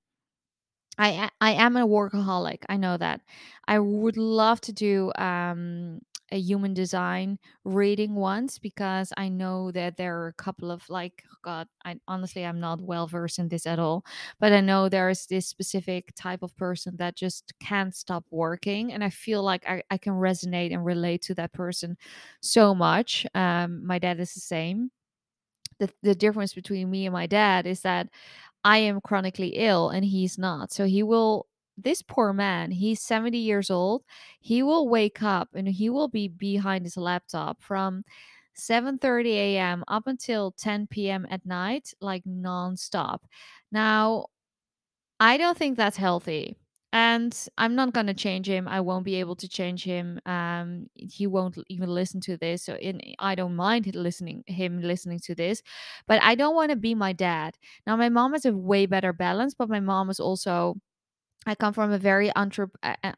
I 0.98 1.30
I 1.42 1.52
am 1.54 1.76
a 1.78 1.88
workaholic. 1.88 2.64
I 2.70 2.78
know 2.78 2.98
that. 2.98 3.22
I 3.68 3.80
would 3.80 4.18
love 4.18 4.62
to 4.62 4.74
do 4.74 5.12
um 5.16 6.02
a 6.34 6.40
human 6.40 6.74
design 6.74 7.40
reading 7.66 8.16
once 8.16 8.60
because 8.60 9.14
I 9.18 9.30
know 9.30 9.72
that 9.72 9.98
there 9.98 10.20
are 10.22 10.28
a 10.28 10.34
couple 10.34 10.72
of 10.72 10.90
like 10.90 11.24
oh 11.32 11.38
God, 11.44 11.68
I 11.86 11.98
honestly 12.08 12.46
I'm 12.46 12.60
not 12.60 12.82
well 12.82 13.08
versed 13.08 13.40
in 13.40 13.50
this 13.50 13.68
at 13.68 13.80
all, 13.80 14.06
but 14.40 14.52
I 14.54 14.62
know 14.62 14.90
there 14.90 15.10
is 15.10 15.28
this 15.28 15.48
specific 15.48 16.14
type 16.16 16.44
of 16.44 16.56
person 16.58 16.96
that 16.98 17.16
just 17.16 17.54
can't 17.62 17.96
stop 17.96 18.26
working 18.32 18.94
and 18.94 19.04
I 19.04 19.12
feel 19.12 19.44
like 19.44 19.68
I, 19.70 19.84
I 19.92 19.98
can 19.98 20.14
resonate 20.14 20.74
and 20.74 20.86
relate 20.86 21.22
to 21.24 21.36
that 21.36 21.54
person 21.54 21.98
so 22.42 22.76
much. 22.76 23.26
Um 23.36 23.86
my 23.86 24.00
dad 24.00 24.20
is 24.20 24.34
the 24.34 24.40
same. 24.42 24.92
The 25.80 25.90
the 26.04 26.16
difference 26.16 26.54
between 26.54 26.90
me 26.90 27.06
and 27.06 27.14
my 27.14 27.28
dad 27.28 27.66
is 27.68 27.82
that 27.82 28.10
I 28.64 28.80
am 28.80 29.02
chronically 29.02 29.50
ill 29.58 29.90
and 29.90 30.06
he's 30.06 30.38
not. 30.38 30.72
So 30.74 30.86
he 30.86 31.04
will 31.04 31.48
this 31.78 32.02
poor 32.02 32.34
man, 32.34 32.72
he's 32.72 33.02
70 33.02 33.38
years 33.38 33.70
old. 33.72 34.04
He 34.40 34.64
will 34.64 34.88
wake 34.90 35.22
up 35.24 35.50
and 35.54 35.68
he 35.68 35.90
will 35.90 36.08
be 36.08 36.28
behind 36.28 36.86
his 36.86 36.98
laptop 36.98 37.62
from 37.64 38.04
7:30 38.54 39.34
a.m. 39.34 39.84
up 39.88 40.08
until 40.08 40.52
10 40.52 41.10
p.m. 41.10 41.26
at 41.30 41.46
night 41.46 41.94
like 42.02 42.24
nonstop. 42.26 43.20
Now, 43.72 44.28
I 45.20 45.38
don't 45.38 45.58
think 45.58 45.78
that's 45.78 45.98
healthy. 45.98 46.58
And 46.92 47.36
I'm 47.58 47.74
not 47.76 47.92
going 47.94 48.06
to 48.06 48.14
change 48.14 48.48
him. 48.48 48.68
I 48.68 48.80
won't 48.82 49.04
be 49.04 49.16
able 49.16 49.36
to 49.38 49.48
change 49.50 49.84
him. 49.84 50.20
Um, 50.28 50.88
he 50.96 51.26
won't 51.26 51.58
even 51.68 51.90
listen 51.90 52.22
to 52.22 52.38
this. 52.38 52.64
So 52.64 52.76
in, 52.76 53.02
I 53.18 53.34
don't 53.34 53.56
mind 53.56 53.96
listening 53.96 54.44
him 54.46 54.80
listening 54.80 55.20
to 55.22 55.34
this, 55.34 55.64
but 56.08 56.22
I 56.22 56.36
don't 56.36 56.54
want 56.56 56.70
to 56.70 56.76
be 56.76 56.94
my 56.94 57.12
dad. 57.12 57.58
Now 57.88 57.96
my 57.96 58.10
mom 58.10 58.34
has 58.34 58.46
a 58.46 58.54
way 58.56 58.86
better 58.86 59.12
balance, 59.12 59.56
but 59.56 59.70
my 59.70 59.80
mom 59.80 60.12
is 60.12 60.20
also 60.20 60.76
I 61.46 61.56
come 61.56 61.74
from 61.74 61.92
a 61.92 61.98
very 62.00 62.32
entre- 62.36 62.72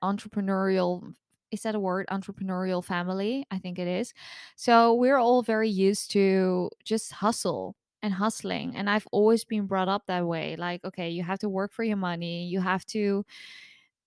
entrepreneurial 0.03 1.13
is 1.51 1.62
that 1.62 1.75
a 1.75 1.79
word? 1.79 2.08
Entrepreneurial 2.12 2.84
family 2.84 3.46
i 3.51 3.60
think 3.60 3.79
it 3.79 3.88
is. 3.88 4.13
So 4.55 4.94
we're 4.96 5.17
all 5.17 5.41
very 5.44 5.70
used 5.70 6.12
to 6.12 6.70
just 6.84 7.13
hustle 7.13 7.75
and 8.01 8.13
hustling 8.13 8.75
and 8.75 8.89
i've 8.89 9.08
always 9.12 9.44
been 9.46 9.65
brought 9.67 9.88
up 9.89 10.03
that 10.08 10.25
way 10.27 10.55
like 10.58 10.84
okay 10.86 11.10
you 11.10 11.24
have 11.24 11.39
to 11.39 11.50
work 11.50 11.74
for 11.74 11.84
your 11.84 11.98
money 11.98 12.46
you 12.48 12.60
have 12.62 12.86
to 12.88 13.25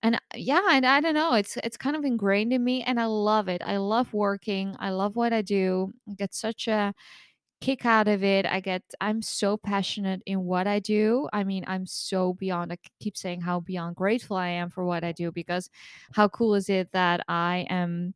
and 0.03 0.17
uh, 0.17 0.19
yeah 0.37 0.69
and 0.73 0.87
i 0.87 1.01
don't 1.01 1.15
know 1.15 1.35
it's 1.35 1.57
it's 1.65 1.77
kind 1.77 1.97
of 1.97 2.05
ingrained 2.05 2.53
in 2.53 2.63
me 2.65 2.83
and 2.83 3.01
i 3.01 3.05
love 3.07 3.49
it 3.49 3.63
i 3.65 3.77
love 3.77 4.13
working 4.15 4.77
i 4.79 4.91
love 4.91 5.17
what 5.17 5.33
i 5.33 5.43
do 5.43 5.93
I 6.09 6.15
get 6.15 6.35
such 6.35 6.69
a 6.69 6.95
kick 7.61 7.85
out 7.87 8.09
of 8.09 8.23
it. 8.25 8.47
I 8.47 8.61
get 8.61 8.83
I'm 9.01 9.23
so 9.23 9.57
passionate 9.57 10.23
in 10.27 10.45
what 10.45 10.67
I 10.67 10.79
do. 10.81 11.29
I 11.33 11.45
mean, 11.45 11.65
I'm 11.67 11.87
so 11.87 12.35
beyond 12.35 12.73
I 12.73 12.79
keep 13.01 13.17
saying 13.17 13.41
how 13.43 13.61
beyond 13.61 13.97
grateful 13.97 14.37
I 14.37 14.49
am 14.49 14.71
for 14.71 14.85
what 14.85 15.05
I 15.05 15.13
do 15.13 15.33
because 15.33 15.71
how 16.13 16.29
cool 16.29 16.55
is 16.55 16.69
it 16.69 16.93
that 16.93 17.23
I 17.29 17.67
am 17.71 18.15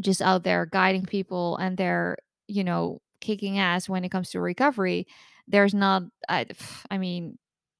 just 0.00 0.22
out 0.22 0.44
there 0.44 0.66
guiding 0.66 1.04
people 1.06 1.56
and 1.56 1.76
they're, 1.76 2.18
you 2.48 2.64
know, 2.64 3.00
kicking 3.20 3.58
ass 3.58 3.88
when 3.88 4.04
it 4.04 4.10
comes 4.10 4.30
to 4.30 4.40
recovery. 4.40 5.06
There's 5.48 5.74
not 5.74 6.02
I 6.28 6.46
I 6.90 6.98
mean, 6.98 7.38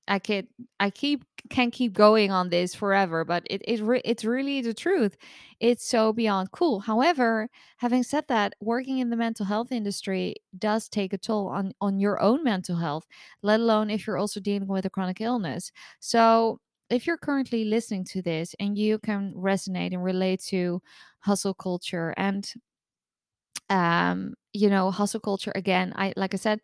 I 0.08 0.18
could 0.18 0.48
I 0.80 0.90
keep 0.90 1.24
can 1.50 1.70
keep 1.70 1.92
going 1.92 2.30
on 2.30 2.50
this 2.50 2.74
forever, 2.74 3.24
but 3.24 3.44
it 3.50 3.62
it 3.66 3.80
re- 3.82 4.02
it's 4.04 4.24
really 4.24 4.60
the 4.62 4.74
truth. 4.74 5.16
It's 5.60 5.84
so 5.86 6.12
beyond 6.12 6.50
cool. 6.52 6.80
However, 6.80 7.48
having 7.78 8.02
said 8.02 8.24
that, 8.28 8.54
working 8.60 8.98
in 8.98 9.10
the 9.10 9.16
mental 9.16 9.46
health 9.46 9.70
industry 9.72 10.36
does 10.58 10.88
take 10.88 11.12
a 11.12 11.18
toll 11.18 11.48
on 11.48 11.72
on 11.80 11.98
your 12.00 12.20
own 12.20 12.42
mental 12.44 12.76
health, 12.76 13.06
let 13.42 13.60
alone 13.60 13.90
if 13.90 14.06
you're 14.06 14.18
also 14.18 14.40
dealing 14.40 14.68
with 14.68 14.84
a 14.86 14.90
chronic 14.90 15.20
illness. 15.20 15.72
So, 16.00 16.60
if 16.90 17.06
you're 17.06 17.18
currently 17.18 17.64
listening 17.64 18.04
to 18.06 18.22
this 18.22 18.54
and 18.60 18.78
you 18.78 18.98
can 18.98 19.34
resonate 19.34 19.92
and 19.92 20.02
relate 20.04 20.40
to 20.48 20.82
hustle 21.20 21.54
culture 21.54 22.14
and 22.16 22.50
um 23.70 24.34
you 24.52 24.68
know 24.70 24.90
hustle 24.90 25.20
culture 25.20 25.52
again 25.54 25.92
i 25.96 26.12
like 26.16 26.34
i 26.34 26.36
said 26.36 26.60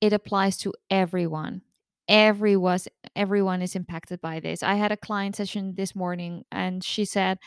it 0.00 0.12
applies 0.12 0.56
to 0.58 0.74
everyone 0.90 1.62
everyone 2.08 2.78
everyone 3.16 3.62
is 3.62 3.76
impacted 3.76 4.20
by 4.20 4.40
this. 4.40 4.62
I 4.62 4.74
had 4.74 4.92
a 4.92 4.96
client 4.96 5.36
session 5.36 5.74
this 5.76 5.94
morning 5.94 6.44
and 6.52 6.82
she 6.84 7.04
said 7.04 7.38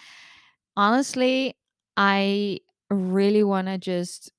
honestly 0.75 1.55
i 1.97 2.59
really 2.89 3.43
want 3.43 3.67
to 3.67 3.77
just 3.77 4.31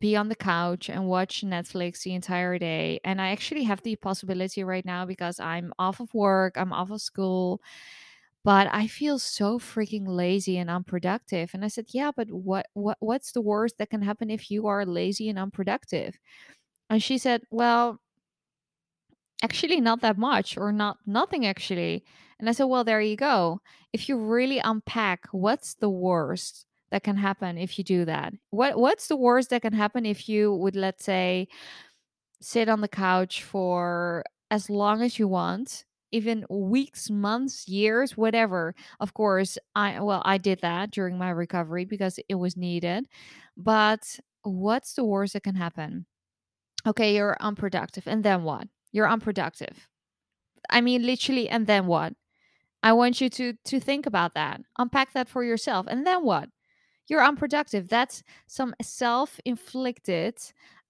be 0.00 0.16
on 0.16 0.28
the 0.28 0.36
couch 0.36 0.90
and 0.90 1.06
watch 1.06 1.42
netflix 1.42 2.02
the 2.02 2.14
entire 2.14 2.58
day 2.58 3.00
and 3.04 3.20
i 3.20 3.30
actually 3.30 3.64
have 3.64 3.82
the 3.82 3.96
possibility 3.96 4.62
right 4.64 4.84
now 4.84 5.04
because 5.06 5.40
i'm 5.40 5.72
off 5.78 6.00
of 6.00 6.12
work 6.14 6.54
i'm 6.56 6.72
off 6.72 6.90
of 6.90 7.00
school 7.00 7.60
but 8.44 8.68
i 8.72 8.86
feel 8.86 9.18
so 9.18 9.58
freaking 9.58 10.06
lazy 10.06 10.58
and 10.58 10.70
unproductive. 10.70 11.50
And 11.54 11.64
i 11.64 11.68
said 11.68 11.86
yeah 11.90 12.10
but 12.16 12.30
what 12.30 12.66
what 12.74 12.96
what's 13.00 13.32
the 13.32 13.40
worst 13.42 13.78
that 13.78 13.90
can 13.90 14.02
happen 14.02 14.30
if 14.30 14.50
you 14.50 14.66
are 14.66 14.86
lazy 14.86 15.28
and 15.28 15.38
unproductive? 15.38 16.18
And 16.90 17.02
she 17.02 17.18
said 17.18 17.42
well 17.50 18.00
actually 19.42 19.80
not 19.80 20.00
that 20.02 20.18
much 20.18 20.56
or 20.56 20.72
not 20.72 20.98
nothing 21.06 21.46
actually. 21.46 22.04
And 22.38 22.48
i 22.48 22.52
said 22.52 22.64
well 22.64 22.84
there 22.84 23.00
you 23.00 23.16
go. 23.16 23.60
If 23.92 24.08
you 24.08 24.16
really 24.16 24.58
unpack 24.58 25.26
what's 25.32 25.74
the 25.74 25.90
worst 25.90 26.66
that 26.90 27.04
can 27.04 27.16
happen 27.16 27.56
if 27.58 27.78
you 27.78 27.84
do 27.84 28.04
that 28.04 28.32
what 28.50 28.78
what's 28.78 29.08
the 29.08 29.16
worst 29.16 29.50
that 29.50 29.62
can 29.62 29.72
happen 29.72 30.04
if 30.06 30.28
you 30.28 30.54
would 30.54 30.76
let's 30.76 31.04
say 31.04 31.48
sit 32.40 32.68
on 32.68 32.80
the 32.80 32.88
couch 32.88 33.42
for 33.44 34.24
as 34.50 34.70
long 34.70 35.02
as 35.02 35.18
you 35.18 35.28
want 35.28 35.84
even 36.12 36.44
weeks 36.50 37.10
months 37.10 37.68
years 37.68 38.16
whatever? 38.16 38.74
Of 39.00 39.14
course 39.14 39.58
i 39.76 40.00
well 40.00 40.22
i 40.24 40.38
did 40.38 40.60
that 40.62 40.90
during 40.92 41.18
my 41.18 41.30
recovery 41.30 41.84
because 41.84 42.18
it 42.28 42.36
was 42.36 42.56
needed 42.56 43.06
but 43.56 44.18
what's 44.42 44.94
the 44.94 45.04
worst 45.04 45.34
that 45.34 45.44
can 45.44 45.56
happen? 45.56 46.06
Okay 46.86 47.16
you're 47.16 47.36
unproductive 47.40 48.06
and 48.08 48.24
then 48.24 48.42
what 48.44 48.68
you're 48.92 49.08
unproductive 49.08 49.88
I 50.70 50.80
mean, 50.80 51.04
literally, 51.04 51.48
and 51.48 51.66
then 51.66 51.86
what? 51.86 52.14
I 52.82 52.92
want 52.92 53.20
you 53.20 53.28
to 53.30 53.54
to 53.64 53.80
think 53.80 54.06
about 54.06 54.34
that. 54.34 54.60
Unpack 54.78 55.12
that 55.14 55.28
for 55.28 55.44
yourself. 55.44 55.86
And 55.88 56.06
then 56.06 56.24
what? 56.24 56.48
You're 57.08 57.24
unproductive. 57.24 57.88
That's 57.88 58.22
some 58.46 58.74
self-inflicted 58.82 60.38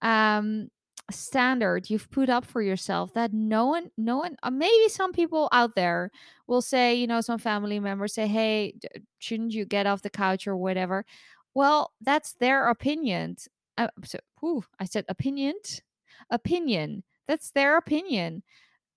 um 0.02 0.69
standard 1.11 1.90
you've 1.90 2.11
put 2.11 2.28
up 2.30 2.45
for 2.45 2.62
yourself 2.62 3.12
that 3.14 3.33
no 3.33 3.66
one 3.66 3.90
no 3.99 4.19
one 4.19 4.37
uh, 4.45 4.50
maybe 4.50 4.88
some 4.88 5.12
people 5.12 5.49
out 5.52 5.75
there 5.75 6.11
will 6.47 6.62
say 6.62 6.95
you 6.95 7.07
know 7.07 7.21
some 7.21 7.38
family 7.38 7.80
members 7.80 8.14
say 8.14 8.26
hey 8.28 8.75
shouldn't 9.19 9.52
you 9.52 9.64
get 9.64 9.87
off 9.87 10.02
the 10.02 10.11
couch 10.11 10.47
or 10.47 10.57
whatever 10.57 11.04
well 11.54 11.92
that's 12.02 12.35
their 12.35 12.69
opinion 12.69 13.37
uh, 13.78 13.88
so, 14.04 14.19
whew, 14.40 14.64
i 14.78 14.85
said 14.85 15.04
opinion 15.09 15.54
opinion 16.30 17.02
that's 17.30 17.52
their 17.52 17.76
opinion. 17.76 18.42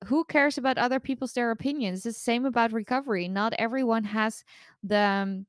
Who 0.05 0.25
cares 0.25 0.57
about 0.57 0.79
other 0.79 0.99
people's 0.99 1.33
their 1.33 1.51
opinions? 1.51 2.01
The 2.01 2.11
same 2.11 2.45
about 2.45 2.73
recovery. 2.73 3.27
Not 3.27 3.53
everyone 3.59 4.03
has 4.05 4.43
the 4.81 4.97
um, 4.97 5.45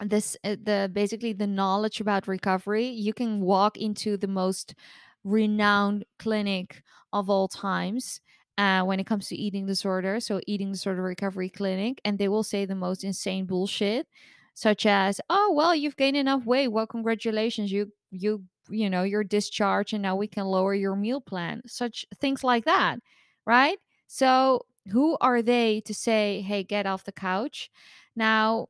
this 0.00 0.36
uh, 0.42 0.56
the 0.60 0.90
basically 0.92 1.32
the 1.32 1.46
knowledge 1.46 2.00
about 2.00 2.26
recovery. 2.26 2.88
You 2.88 3.14
can 3.14 3.40
walk 3.40 3.78
into 3.78 4.16
the 4.16 4.26
most 4.26 4.74
renowned 5.22 6.04
clinic 6.18 6.82
of 7.12 7.30
all 7.30 7.46
times 7.46 8.20
uh, 8.58 8.82
when 8.82 8.98
it 8.98 9.06
comes 9.06 9.28
to 9.28 9.36
eating 9.36 9.66
disorder 9.66 10.20
so 10.20 10.40
eating 10.46 10.72
disorder 10.72 11.02
recovery 11.02 11.48
clinic 11.48 12.00
and 12.04 12.18
they 12.18 12.28
will 12.28 12.44
say 12.44 12.64
the 12.64 12.74
most 12.74 13.04
insane 13.04 13.44
bullshit 13.44 14.06
such 14.54 14.86
as 14.86 15.20
oh 15.28 15.52
well 15.54 15.74
you've 15.74 15.96
gained 15.96 16.16
enough 16.16 16.44
weight. 16.44 16.68
Well 16.68 16.86
congratulations. 16.86 17.70
You 17.70 17.92
you 18.10 18.44
you 18.70 18.88
know 18.90 19.02
your 19.02 19.24
discharge 19.24 19.92
and 19.92 20.02
now 20.02 20.16
we 20.16 20.26
can 20.28 20.46
lower 20.46 20.74
your 20.74 20.96
meal 20.96 21.20
plan 21.20 21.62
such 21.66 22.04
things 22.20 22.44
like 22.44 22.64
that 22.64 23.00
right? 23.46 23.78
So 24.08 24.66
who 24.92 25.16
are 25.20 25.42
they 25.42 25.80
to 25.82 25.94
say 25.94 26.42
hey 26.42 26.62
get 26.64 26.86
off 26.86 27.04
the 27.04 27.12
couch? 27.12 27.70
Now 28.16 28.68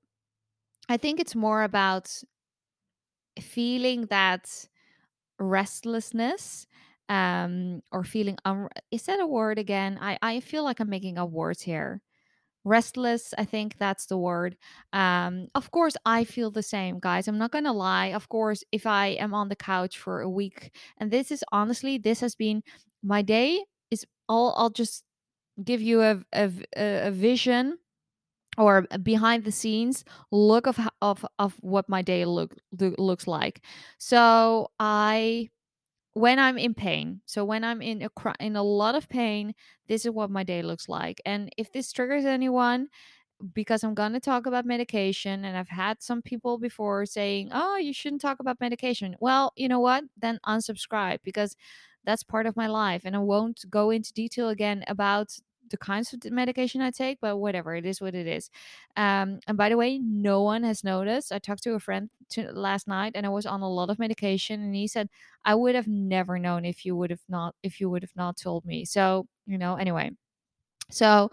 I 0.88 0.97
think 0.99 1.21
it's 1.21 1.35
more 1.37 1.62
about 1.62 2.23
feeling 3.40 4.07
that 4.07 4.69
restlessness 5.38 6.67
um 7.09 7.83
or 7.93 8.05
feeling 8.05 8.38
un- 8.45 8.69
is 8.90 9.05
that 9.05 9.21
a 9.21 9.26
word 9.26 9.59
again? 9.59 9.99
I 10.00 10.19
i 10.23 10.40
feel 10.40 10.64
like 10.64 10.81
i'm 10.81 10.90
making 10.90 11.19
up 11.19 11.31
words 11.31 11.62
here 11.62 12.02
restless 12.69 13.35
i 13.39 13.45
think 13.45 13.77
that's 13.79 14.07
the 14.07 14.19
word 14.19 14.57
um 14.93 15.49
of 15.55 15.71
course 15.71 15.97
i 16.05 16.25
feel 16.25 16.51
the 16.51 16.63
same 16.63 16.99
guys 17.01 17.29
i'm 17.29 17.39
not 17.39 17.51
gonna 17.53 17.73
lie 17.73 18.07
of 18.09 18.29
course 18.29 18.63
if 18.73 18.87
i 18.87 19.09
am 19.09 19.35
on 19.35 19.49
the 19.49 19.57
couch 19.57 19.99
for 19.99 20.21
a 20.21 20.29
week 20.31 20.71
and 20.99 21.11
this 21.11 21.31
is 21.31 21.45
honestly 21.53 21.99
this 21.99 22.21
has 22.21 22.35
been 22.35 22.63
my 23.03 23.23
day 23.23 23.65
is 23.91 24.05
all 24.29 24.55
i'll 24.57 24.71
just 24.71 25.05
give 25.65 25.83
you 25.83 26.03
a 26.03 26.23
a, 26.35 26.51
a 26.77 27.11
vision 27.11 27.79
or 28.57 28.83
behind 29.03 29.45
the 29.45 29.53
scenes 29.53 30.05
look 30.33 30.67
of 30.67 30.79
of 31.03 31.25
of 31.39 31.55
what 31.61 31.89
my 31.89 32.03
day 32.03 32.25
look, 32.25 32.55
loo- 32.79 32.95
looks 32.99 33.27
like. 33.27 33.63
So 33.99 34.71
I 34.81 35.51
when 36.19 36.39
I'm 36.39 36.59
in 36.59 36.75
pain. 36.75 37.21
So 37.27 37.45
when 37.45 37.65
I'm 37.65 37.83
in 37.83 38.03
a 38.03 38.11
in 38.41 38.57
a 38.57 38.63
lot 38.63 38.95
of 38.95 39.09
pain, 39.09 39.55
this 39.89 40.05
is 40.05 40.11
what 40.13 40.31
my 40.31 40.43
day 40.45 40.63
looks 40.63 40.89
like. 40.89 41.21
And 41.27 41.51
if 41.57 41.73
this 41.73 41.93
triggers 41.93 42.25
anyone, 42.25 42.89
because 43.55 43.85
I'm 43.85 43.95
going 43.95 44.13
to 44.15 44.21
talk 44.21 44.47
about 44.47 44.67
medication 44.67 45.45
and 45.45 45.57
I've 45.57 45.69
had 45.69 46.03
some 46.03 46.23
people 46.23 46.59
before 46.59 47.07
saying, 47.07 47.51
"Oh, 47.53 47.77
you 47.77 47.93
shouldn't 47.93 48.23
talk 48.23 48.41
about 48.41 48.61
medication." 48.61 49.17
Well, 49.21 49.53
you 49.57 49.69
know 49.69 49.81
what? 49.81 50.05
Then 50.17 50.41
unsubscribe 50.47 51.21
because 51.25 51.57
that's 52.05 52.23
part 52.23 52.47
of 52.47 52.57
my 52.57 52.67
life 52.69 53.03
and 53.05 53.15
I 53.17 53.19
won't 53.21 53.65
go 53.71 53.91
into 53.91 54.13
detail 54.13 54.49
again 54.49 54.85
about 54.89 55.37
the 55.71 55.79
kinds 55.79 56.13
of 56.13 56.25
medication 56.33 56.81
I 56.81 56.91
take, 56.91 57.19
but 57.21 57.37
whatever, 57.39 57.75
it 57.75 57.87
is 57.87 58.01
what 58.01 58.15
it 58.15 58.27
is. 58.27 58.51
Um, 58.97 59.41
and 59.47 59.57
by 59.57 59.69
the 59.69 59.77
way, 59.77 59.99
no 59.99 60.43
one 60.43 60.63
has 60.65 60.85
noticed. 60.85 61.33
I 61.33 61.39
talked 61.39 61.63
to 61.65 61.75
a 61.75 61.81
friend 61.81 62.11
to, 62.31 62.53
last 62.53 62.89
night 62.89 63.13
and 63.15 63.27
I 63.27 63.31
was 63.31 63.47
on 63.47 63.61
a 63.63 63.69
lot 63.71 63.91
of 63.91 63.99
medication 63.99 64.61
and 64.63 64.75
he 64.75 64.87
said, 64.89 65.09
"I 65.45 65.55
would 65.55 65.75
have 65.75 65.89
never 65.89 66.39
known 66.39 66.65
if 66.65 66.85
you 66.85 66.97
would 66.97 67.11
have 67.11 67.25
not 67.29 67.55
if 67.63 67.81
you 67.81 67.91
would 67.91 68.03
have 68.03 68.17
not 68.17 68.37
told 68.37 68.65
me." 68.65 68.85
So, 68.85 69.27
you 69.47 69.59
know, 69.59 69.77
anyway. 69.77 70.11
So, 70.91 71.31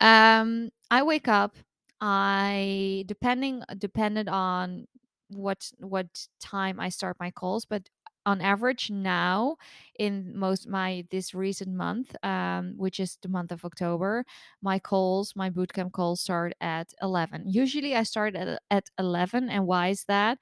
um, 0.00 0.70
I 0.90 1.02
wake 1.02 1.28
up. 1.28 1.56
I 2.00 3.04
depending 3.06 3.62
depended 3.78 4.28
on 4.28 4.86
what 5.30 5.70
what 5.78 6.06
time 6.40 6.80
I 6.80 6.88
start 6.90 7.16
my 7.20 7.30
calls, 7.30 7.64
but 7.66 7.88
on 8.26 8.40
average 8.40 8.90
now 8.90 9.56
in 9.98 10.36
most 10.36 10.68
my 10.68 11.06
this 11.10 11.34
recent 11.34 11.72
month, 11.74 12.14
um, 12.24 12.74
which 12.76 13.00
is 13.00 13.16
the 13.22 13.28
month 13.28 13.52
of 13.52 13.64
October, 13.64 14.24
my 14.62 14.78
calls, 14.78 15.34
my 15.36 15.50
bootcamp 15.50 15.92
calls 15.92 16.20
start 16.20 16.52
at 16.60 16.92
eleven. 17.02 17.44
Usually 17.48 17.94
I 17.96 18.02
start 18.04 18.36
at 18.36 18.60
at 18.70 18.90
eleven, 18.98 19.48
and 19.48 19.66
why 19.66 19.88
is 19.88 20.04
that? 20.06 20.38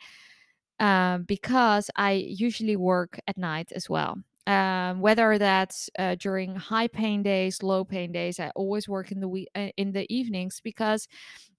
um, 0.80 1.24
because 1.24 1.90
I 1.96 2.12
usually 2.12 2.76
work 2.76 3.18
at 3.26 3.36
night 3.36 3.72
as 3.72 3.88
well. 3.90 4.18
Um, 4.46 5.00
whether 5.00 5.36
that's 5.36 5.90
uh, 5.98 6.14
during 6.14 6.56
high 6.56 6.88
pain 6.88 7.22
days, 7.22 7.62
low 7.62 7.84
pain 7.84 8.12
days, 8.12 8.40
I 8.40 8.50
always 8.50 8.88
work 8.88 9.12
in 9.12 9.20
the 9.20 9.28
we- 9.28 9.48
uh, 9.54 9.70
in 9.76 9.92
the 9.92 10.06
evenings 10.12 10.60
because 10.62 11.06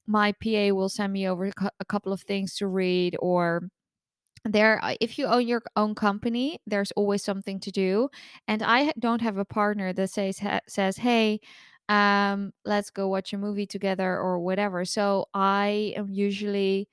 my 0.08 0.32
PA 0.34 0.72
will 0.72 0.90
send 0.90 1.14
me 1.14 1.28
over 1.28 1.52
a 1.80 1.86
couple 1.86 2.14
of 2.14 2.22
things 2.24 2.56
to 2.58 2.68
read 2.68 3.16
or 3.20 3.70
there 4.46 4.84
uh, 4.84 4.96
if 5.02 5.18
you 5.18 5.26
own 5.26 5.48
your 5.48 5.62
own 5.76 5.96
company 5.96 6.60
there's 6.68 6.92
always 6.94 7.24
something 7.24 7.60
to 7.60 7.72
do 7.72 8.10
and 8.48 8.64
i 8.64 8.92
don't 9.00 9.22
have 9.22 9.38
a 9.38 9.46
partner 9.46 9.94
that 9.94 10.10
says 10.10 10.40
ha- 10.40 10.62
says 10.68 10.98
hey 10.98 11.40
um 11.90 12.52
let's 12.66 12.90
go 12.90 13.08
watch 13.08 13.34
a 13.34 13.38
movie 13.38 13.66
together 13.66 14.18
or 14.18 14.40
whatever 14.40 14.86
so 14.86 15.26
i 15.34 15.94
am 15.96 16.10
usually 16.10 16.88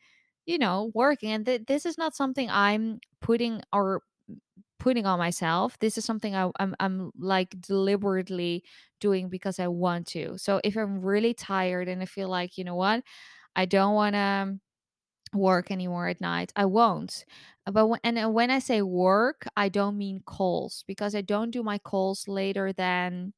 you 0.47 0.59
know 0.59 0.91
working 0.95 1.31
and 1.33 1.47
th- 1.47 1.63
this 1.67 1.87
is 1.87 1.99
not 1.99 2.15
something 2.17 2.49
i'm 2.51 2.99
putting 3.21 3.61
or 3.73 4.03
putting 4.79 5.07
on 5.07 5.19
myself 5.19 5.79
this 5.79 5.97
is 5.99 6.05
something 6.05 6.35
I, 6.37 6.51
I'm, 6.61 6.75
I'm 6.81 7.11
like 7.19 7.59
deliberately 7.61 8.63
doing 9.01 9.29
because 9.29 9.59
i 9.59 9.69
want 9.69 10.07
to 10.09 10.37
so 10.39 10.61
if 10.65 10.77
i'm 10.77 11.01
really 11.01 11.35
tired 11.35 11.89
and 11.89 12.03
i 12.03 12.07
feel 12.07 12.29
like 12.29 12.59
you 12.59 12.65
know 12.65 12.75
what 12.75 13.03
i 13.57 13.67
don't 13.67 13.95
want 13.95 14.15
to 14.15 14.59
work 15.35 15.71
anymore 15.71 16.09
at 16.09 16.21
night. 16.21 16.53
I 16.57 16.67
won't. 16.67 17.25
Uh, 17.67 17.73
But 17.73 17.87
when, 17.89 18.01
and 18.05 18.19
uh, 18.19 18.31
when 18.31 18.51
I 18.51 18.59
say 18.61 18.83
work, 18.83 19.47
I 19.57 19.69
don't 19.69 19.99
mean 19.99 20.23
calls 20.25 20.85
because 20.87 21.15
I 21.15 21.23
don't 21.23 21.51
do 21.51 21.63
my 21.63 21.79
calls 21.79 22.29
later 22.29 22.73
than 22.73 23.33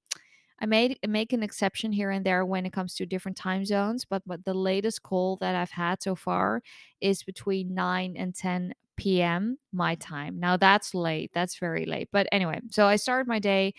I 0.61 0.67
made 0.67 0.99
make 1.07 1.33
an 1.33 1.43
exception 1.43 1.93
here 1.93 2.11
and 2.11 2.27
there 2.27 2.45
when 2.45 2.67
it 2.67 2.73
comes 2.73 2.95
to 2.97 3.07
different 3.07 3.37
time 3.37 3.65
zones. 3.65 4.05
But 4.05 4.23
but 4.27 4.45
the 4.45 4.55
latest 4.55 5.03
call 5.03 5.37
that 5.37 5.55
I've 5.55 5.71
had 5.71 6.03
so 6.03 6.15
far 6.17 6.63
is 7.01 7.23
between 7.23 7.75
nine 7.75 8.17
and 8.17 8.35
ten 8.35 8.75
p.m. 9.23 9.59
my 9.73 9.95
time. 9.97 10.41
Now 10.41 10.57
that's 10.57 10.95
late. 10.95 11.31
That's 11.35 11.59
very 11.59 11.87
late. 11.87 12.09
But 12.13 12.27
anyway, 12.33 12.61
so 12.71 12.87
I 12.87 12.97
start 12.97 13.29
my 13.29 13.39
day 13.39 13.75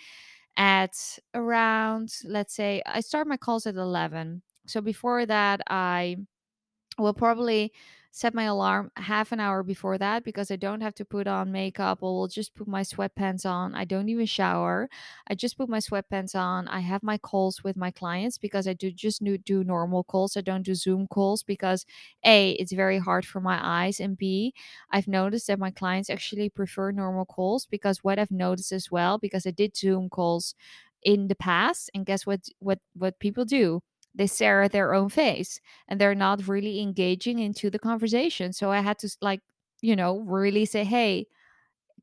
at 0.58 1.20
around 1.34 2.14
let's 2.26 2.54
say 2.56 2.82
I 2.86 3.02
start 3.02 3.28
my 3.28 3.38
calls 3.38 3.68
at 3.68 3.76
eleven. 3.76 4.42
So 4.68 4.82
before 4.82 5.26
that, 5.26 5.62
I 5.70 6.18
will 6.98 7.14
probably 7.14 7.72
set 8.12 8.34
my 8.34 8.44
alarm 8.44 8.92
half 8.96 9.32
an 9.32 9.40
hour 9.40 9.62
before 9.64 9.98
that 10.00 10.24
because 10.24 10.50
I 10.52 10.56
don't 10.56 10.82
have 10.82 10.96
to 10.96 11.06
put 11.06 11.28
on 11.28 11.52
makeup. 11.52 12.00
I 12.02 12.06
will 12.06 12.28
just 12.28 12.56
put 12.56 12.68
my 12.68 12.82
sweatpants 12.82 13.46
on. 13.46 13.76
I 13.76 13.86
don't 13.86 14.10
even 14.10 14.26
shower. 14.26 14.90
I 15.28 15.36
just 15.36 15.58
put 15.58 15.70
my 15.70 15.78
sweatpants 15.78 16.36
on. 16.36 16.68
I 16.68 16.80
have 16.80 17.04
my 17.04 17.18
calls 17.18 17.64
with 17.64 17.78
my 17.78 17.92
clients 17.92 18.38
because 18.38 18.68
I 18.68 18.74
do 18.74 18.92
just 18.92 19.24
do, 19.44 19.64
normal 19.64 20.04
calls. 20.04 20.36
I 20.36 20.42
don't 20.42 20.64
do 20.64 20.76
Zoom 20.76 21.08
calls 21.08 21.44
because 21.44 21.86
A, 22.26 22.52
it's 22.54 22.72
very 22.74 22.98
hard 23.00 23.26
for 23.26 23.40
my 23.42 23.60
eyes, 23.62 24.00
and 24.00 24.18
B, 24.18 24.54
I've 24.92 25.08
noticed 25.08 25.48
that 25.48 25.60
my 25.60 25.72
clients 25.72 26.10
actually 26.10 26.50
prefer 26.50 26.92
normal 26.92 27.26
calls 27.26 27.66
because 27.66 28.04
what 28.04 28.20
I've 28.20 28.32
noticed 28.32 28.72
as 28.72 28.92
well, 28.92 29.18
because 29.18 29.46
I 29.46 29.52
did 29.52 29.76
Zoom 29.78 30.10
calls 30.10 30.56
in 31.04 31.28
the 31.28 31.36
past, 31.36 31.90
and 31.94 32.06
guess 32.06 32.26
what 32.26 32.42
what 32.60 32.80
what 32.94 33.20
people 33.20 33.46
do? 33.46 33.82
They 34.16 34.28
stare 34.28 34.64
at 34.64 34.72
their 34.72 34.94
own 34.94 35.10
face 35.10 35.60
and 35.88 36.00
they're 36.02 36.16
not 36.16 36.48
really 36.48 36.82
engaging 36.82 37.40
into 37.40 37.70
the 37.70 37.80
conversation. 37.80 38.54
So 38.54 38.72
I 38.72 38.82
had 38.82 39.00
to 39.00 39.10
like, 39.22 39.42
you 39.82 39.96
know, 39.96 40.20
really 40.20 40.66
say, 40.66 40.84
"Hey, 40.84 41.28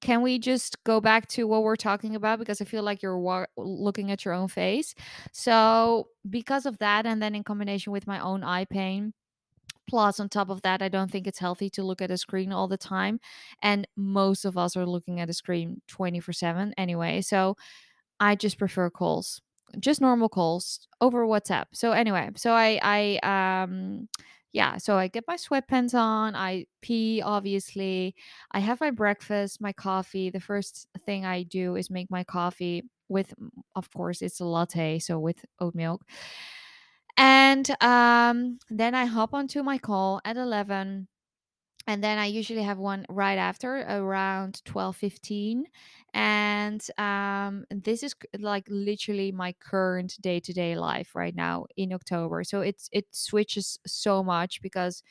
can 0.00 0.22
we 0.22 0.38
just 0.38 0.82
go 0.84 1.00
back 1.00 1.26
to 1.28 1.44
what 1.46 1.62
we're 1.62 1.76
talking 1.76 2.14
about 2.14 2.38
because 2.38 2.60
I 2.60 2.64
feel 2.66 2.82
like 2.82 3.02
you're 3.02 3.18
wa- 3.18 3.46
looking 3.56 4.10
at 4.10 4.24
your 4.24 4.34
own 4.34 4.48
face." 4.48 4.94
So, 5.32 6.08
because 6.28 6.66
of 6.66 6.78
that 6.78 7.06
and 7.06 7.22
then 7.22 7.34
in 7.34 7.44
combination 7.44 7.92
with 7.92 8.06
my 8.06 8.20
own 8.20 8.44
eye 8.44 8.66
pain, 8.66 9.14
plus 9.88 10.20
on 10.20 10.28
top 10.28 10.50
of 10.50 10.62
that, 10.62 10.82
I 10.82 10.88
don't 10.88 11.10
think 11.10 11.26
it's 11.26 11.38
healthy 11.38 11.70
to 11.70 11.82
look 11.84 12.02
at 12.02 12.10
a 12.10 12.18
screen 12.18 12.52
all 12.52 12.68
the 12.68 12.78
time, 12.78 13.20
and 13.62 13.86
most 13.96 14.44
of 14.44 14.58
us 14.58 14.76
are 14.76 14.86
looking 14.86 15.20
at 15.20 15.30
a 15.30 15.34
screen 15.34 15.82
24/7 15.88 16.74
anyway. 16.78 17.20
So, 17.22 17.56
I 18.20 18.36
just 18.36 18.58
prefer 18.58 18.90
calls. 18.90 19.42
Just 19.78 20.00
normal 20.00 20.28
calls 20.28 20.88
over 21.00 21.26
WhatsApp. 21.26 21.66
So 21.72 21.92
anyway, 21.92 22.30
so 22.36 22.52
I 22.52 22.78
I 22.82 23.60
um 23.62 24.08
yeah, 24.52 24.78
so 24.78 24.96
I 24.96 25.08
get 25.08 25.24
my 25.28 25.36
sweatpants 25.36 25.92
on, 25.94 26.34
I 26.34 26.66
pee 26.80 27.20
obviously. 27.22 28.14
I 28.52 28.60
have 28.60 28.80
my 28.80 28.90
breakfast, 28.90 29.60
my 29.60 29.72
coffee. 29.72 30.30
The 30.30 30.40
first 30.40 30.88
thing 31.04 31.26
I 31.26 31.42
do 31.42 31.76
is 31.76 31.90
make 31.90 32.10
my 32.10 32.24
coffee 32.24 32.84
with 33.08 33.34
of 33.74 33.90
course 33.92 34.22
it's 34.22 34.40
a 34.40 34.44
latte, 34.46 34.98
so 34.98 35.18
with 35.18 35.44
oat 35.60 35.74
milk. 35.74 36.02
And 37.16 37.70
um 37.82 38.58
then 38.70 38.94
I 38.94 39.06
hop 39.06 39.32
onto 39.34 39.62
my 39.62 39.78
call 39.78 40.20
at 40.24 40.36
11 40.36 41.08
and 41.86 42.02
then 42.02 42.18
I 42.18 42.26
usually 42.26 42.62
have 42.62 42.78
one 42.78 43.06
right 43.08 43.38
after 43.38 43.76
around 43.88 44.62
12:15 44.64 45.66
and 46.14 46.84
um 46.98 47.64
this 47.70 48.02
is 48.02 48.14
like 48.38 48.66
literally 48.68 49.32
my 49.32 49.52
current 49.60 50.16
day-to-day 50.20 50.76
life 50.76 51.14
right 51.14 51.34
now 51.34 51.66
in 51.76 51.92
October 51.92 52.44
so 52.44 52.60
it's 52.60 52.88
it 52.92 53.06
switches 53.12 53.78
so 53.86 54.22
much 54.24 54.60
because 54.62 55.02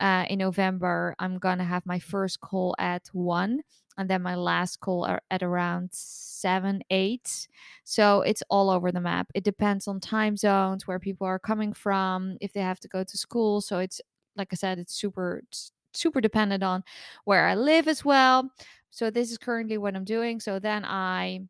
uh, 0.00 0.24
in 0.30 0.38
November 0.38 1.14
I'm 1.18 1.38
gonna 1.38 1.64
have 1.64 1.86
my 1.86 1.98
first 1.98 2.40
call 2.40 2.74
at 2.78 3.08
1 3.12 3.62
and 3.96 4.08
then 4.10 4.22
my 4.22 4.36
last 4.36 4.80
call 4.80 5.04
are 5.04 5.22
at 5.30 5.42
around 5.42 5.90
7 5.92 6.82
8 6.90 7.48
so 7.84 8.22
it's 8.22 8.42
all 8.50 8.70
over 8.70 8.92
the 8.92 9.00
map. 9.00 9.28
It 9.34 9.44
depends 9.44 9.88
on 9.88 10.00
time 10.00 10.36
zones 10.36 10.86
where 10.86 10.98
people 11.00 11.26
are 11.26 11.38
coming 11.38 11.72
from 11.72 12.36
if 12.40 12.52
they 12.52 12.60
have 12.60 12.80
to 12.80 12.88
go 12.88 13.04
to 13.04 13.18
school 13.18 13.60
so 13.60 13.78
it's 13.78 14.00
like 14.36 14.48
I 14.52 14.56
said 14.56 14.78
it's 14.78 14.94
super 14.94 15.42
super 15.98 16.20
dependent 16.20 16.62
on 16.62 16.82
where 17.24 17.46
I 17.46 17.54
live 17.54 17.88
as 17.88 18.04
well. 18.04 18.50
So 18.90 19.10
this 19.10 19.30
is 19.30 19.38
currently 19.38 19.78
what 19.78 19.94
I'm 19.96 20.04
doing. 20.04 20.40
So 20.40 20.58
then 20.58 20.84
I 20.84 21.40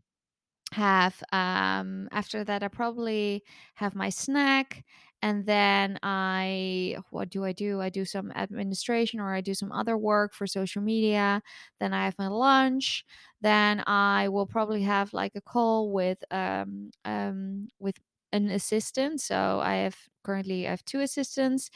have 0.73 1.23
um 1.33 2.09
after 2.13 2.45
that 2.45 2.63
I 2.63 2.69
probably 2.69 3.43
have 3.75 3.95
my 3.95 4.11
snack 4.11 4.85
and 5.23 5.47
then 5.47 5.99
I 6.03 6.97
what 7.11 7.31
do 7.31 7.45
I 7.45 7.53
do? 7.53 7.81
I 7.81 7.89
do 7.91 8.05
some 8.05 8.31
administration 8.33 9.19
or 9.21 9.35
I 9.35 9.41
do 9.41 9.55
some 9.55 9.73
other 9.73 9.97
work 9.99 10.35
for 10.35 10.47
social 10.47 10.83
media. 10.83 11.43
Then 11.81 11.93
I 11.93 12.05
have 12.05 12.19
my 12.19 12.29
lunch. 12.29 13.05
Then 13.41 13.83
I 13.87 14.29
will 14.29 14.47
probably 14.47 14.83
have 14.83 15.13
like 15.13 15.33
a 15.37 15.41
call 15.41 15.91
with 15.93 16.19
um 16.31 16.91
um 17.05 17.69
with 17.79 17.97
an 18.33 18.51
assistant. 18.51 19.21
So 19.21 19.61
I 19.63 19.77
have 19.77 19.97
currently 20.25 20.67
I 20.67 20.71
have 20.71 20.85
two 20.85 21.01
assistants. 21.01 21.71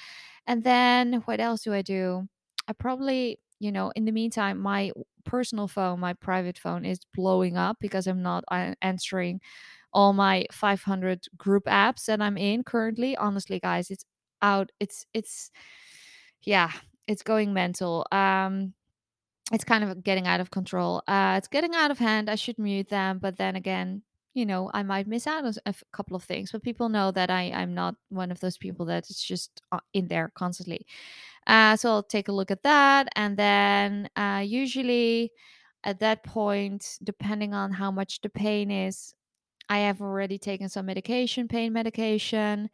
And 0.47 0.63
then 0.65 1.15
what 1.27 1.41
else 1.41 1.63
do 1.65 1.73
I 1.75 1.83
do? 1.83 2.29
I 2.69 2.73
probably, 2.73 3.39
you 3.61 3.73
know, 3.73 3.93
in 3.97 4.05
the 4.05 4.13
meantime, 4.13 4.59
my 4.59 4.93
personal 5.25 5.69
phone, 5.69 6.01
my 6.01 6.15
private 6.15 6.59
phone 6.59 6.85
is 6.85 7.01
blowing 7.15 7.57
up 7.57 7.79
because 7.81 8.07
I'm 8.07 8.23
not 8.23 8.45
uh, 8.51 8.75
answering 8.83 9.41
all 9.93 10.13
my 10.13 10.47
500 10.53 11.27
group 11.37 11.65
apps 11.67 12.07
that 12.07 12.21
I'm 12.21 12.37
in 12.39 12.65
currently. 12.65 13.17
Honestly, 13.17 13.61
guys, 13.61 13.91
it's 13.91 14.05
out. 14.43 14.71
It's, 14.81 15.07
it's, 15.15 15.51
yeah, 16.45 16.71
it's 17.09 17.23
going 17.23 17.53
mental. 17.53 18.07
Um, 18.13 18.75
it's 19.53 19.65
kind 19.65 19.85
of 19.85 20.03
getting 20.05 20.27
out 20.27 20.41
of 20.41 20.51
control. 20.51 21.03
Uh, 21.09 21.35
it's 21.39 21.49
getting 21.49 21.75
out 21.75 21.91
of 21.91 21.99
hand. 21.99 22.31
I 22.31 22.37
should 22.37 22.59
mute 22.59 22.89
them, 22.89 23.19
but 23.19 23.37
then 23.37 23.57
again, 23.57 24.03
you 24.35 24.47
know, 24.47 24.71
I 24.75 24.83
might 24.83 25.07
miss 25.07 25.27
out 25.27 25.45
on 25.45 25.55
a 25.67 25.75
couple 25.93 26.17
of 26.17 26.25
things. 26.25 26.53
But 26.53 26.63
people 26.63 26.89
know 26.89 27.11
that 27.13 27.31
I 27.31 27.51
I'm 27.53 27.75
not 27.75 27.97
one 28.11 28.31
of 28.33 28.41
those 28.41 28.59
people 28.59 28.87
that 28.87 29.11
is 29.11 29.23
just 29.23 29.63
uh, 29.73 29.81
in 29.93 30.09
there 30.09 30.33
constantly. 30.35 30.87
Uh, 31.47 31.77
so 31.77 31.91
I'll 31.91 32.03
take 32.03 32.29
a 32.29 32.33
look 32.33 32.51
at 32.51 32.63
that, 32.65 33.09
and 33.17 33.37
then 33.37 34.09
uh, 34.17 34.43
usually 34.47 35.33
at 35.85 36.01
that 36.01 36.25
point, 36.25 36.99
depending 37.03 37.55
on 37.55 37.73
how 37.73 37.91
much 37.91 38.21
the 38.23 38.29
pain 38.31 38.71
is, 38.71 39.15
I 39.69 39.79
have 39.81 40.03
already 40.03 40.39
taken 40.39 40.69
some 40.69 40.87
medication, 40.87 41.49
pain 41.49 41.73
medication. 41.73 42.71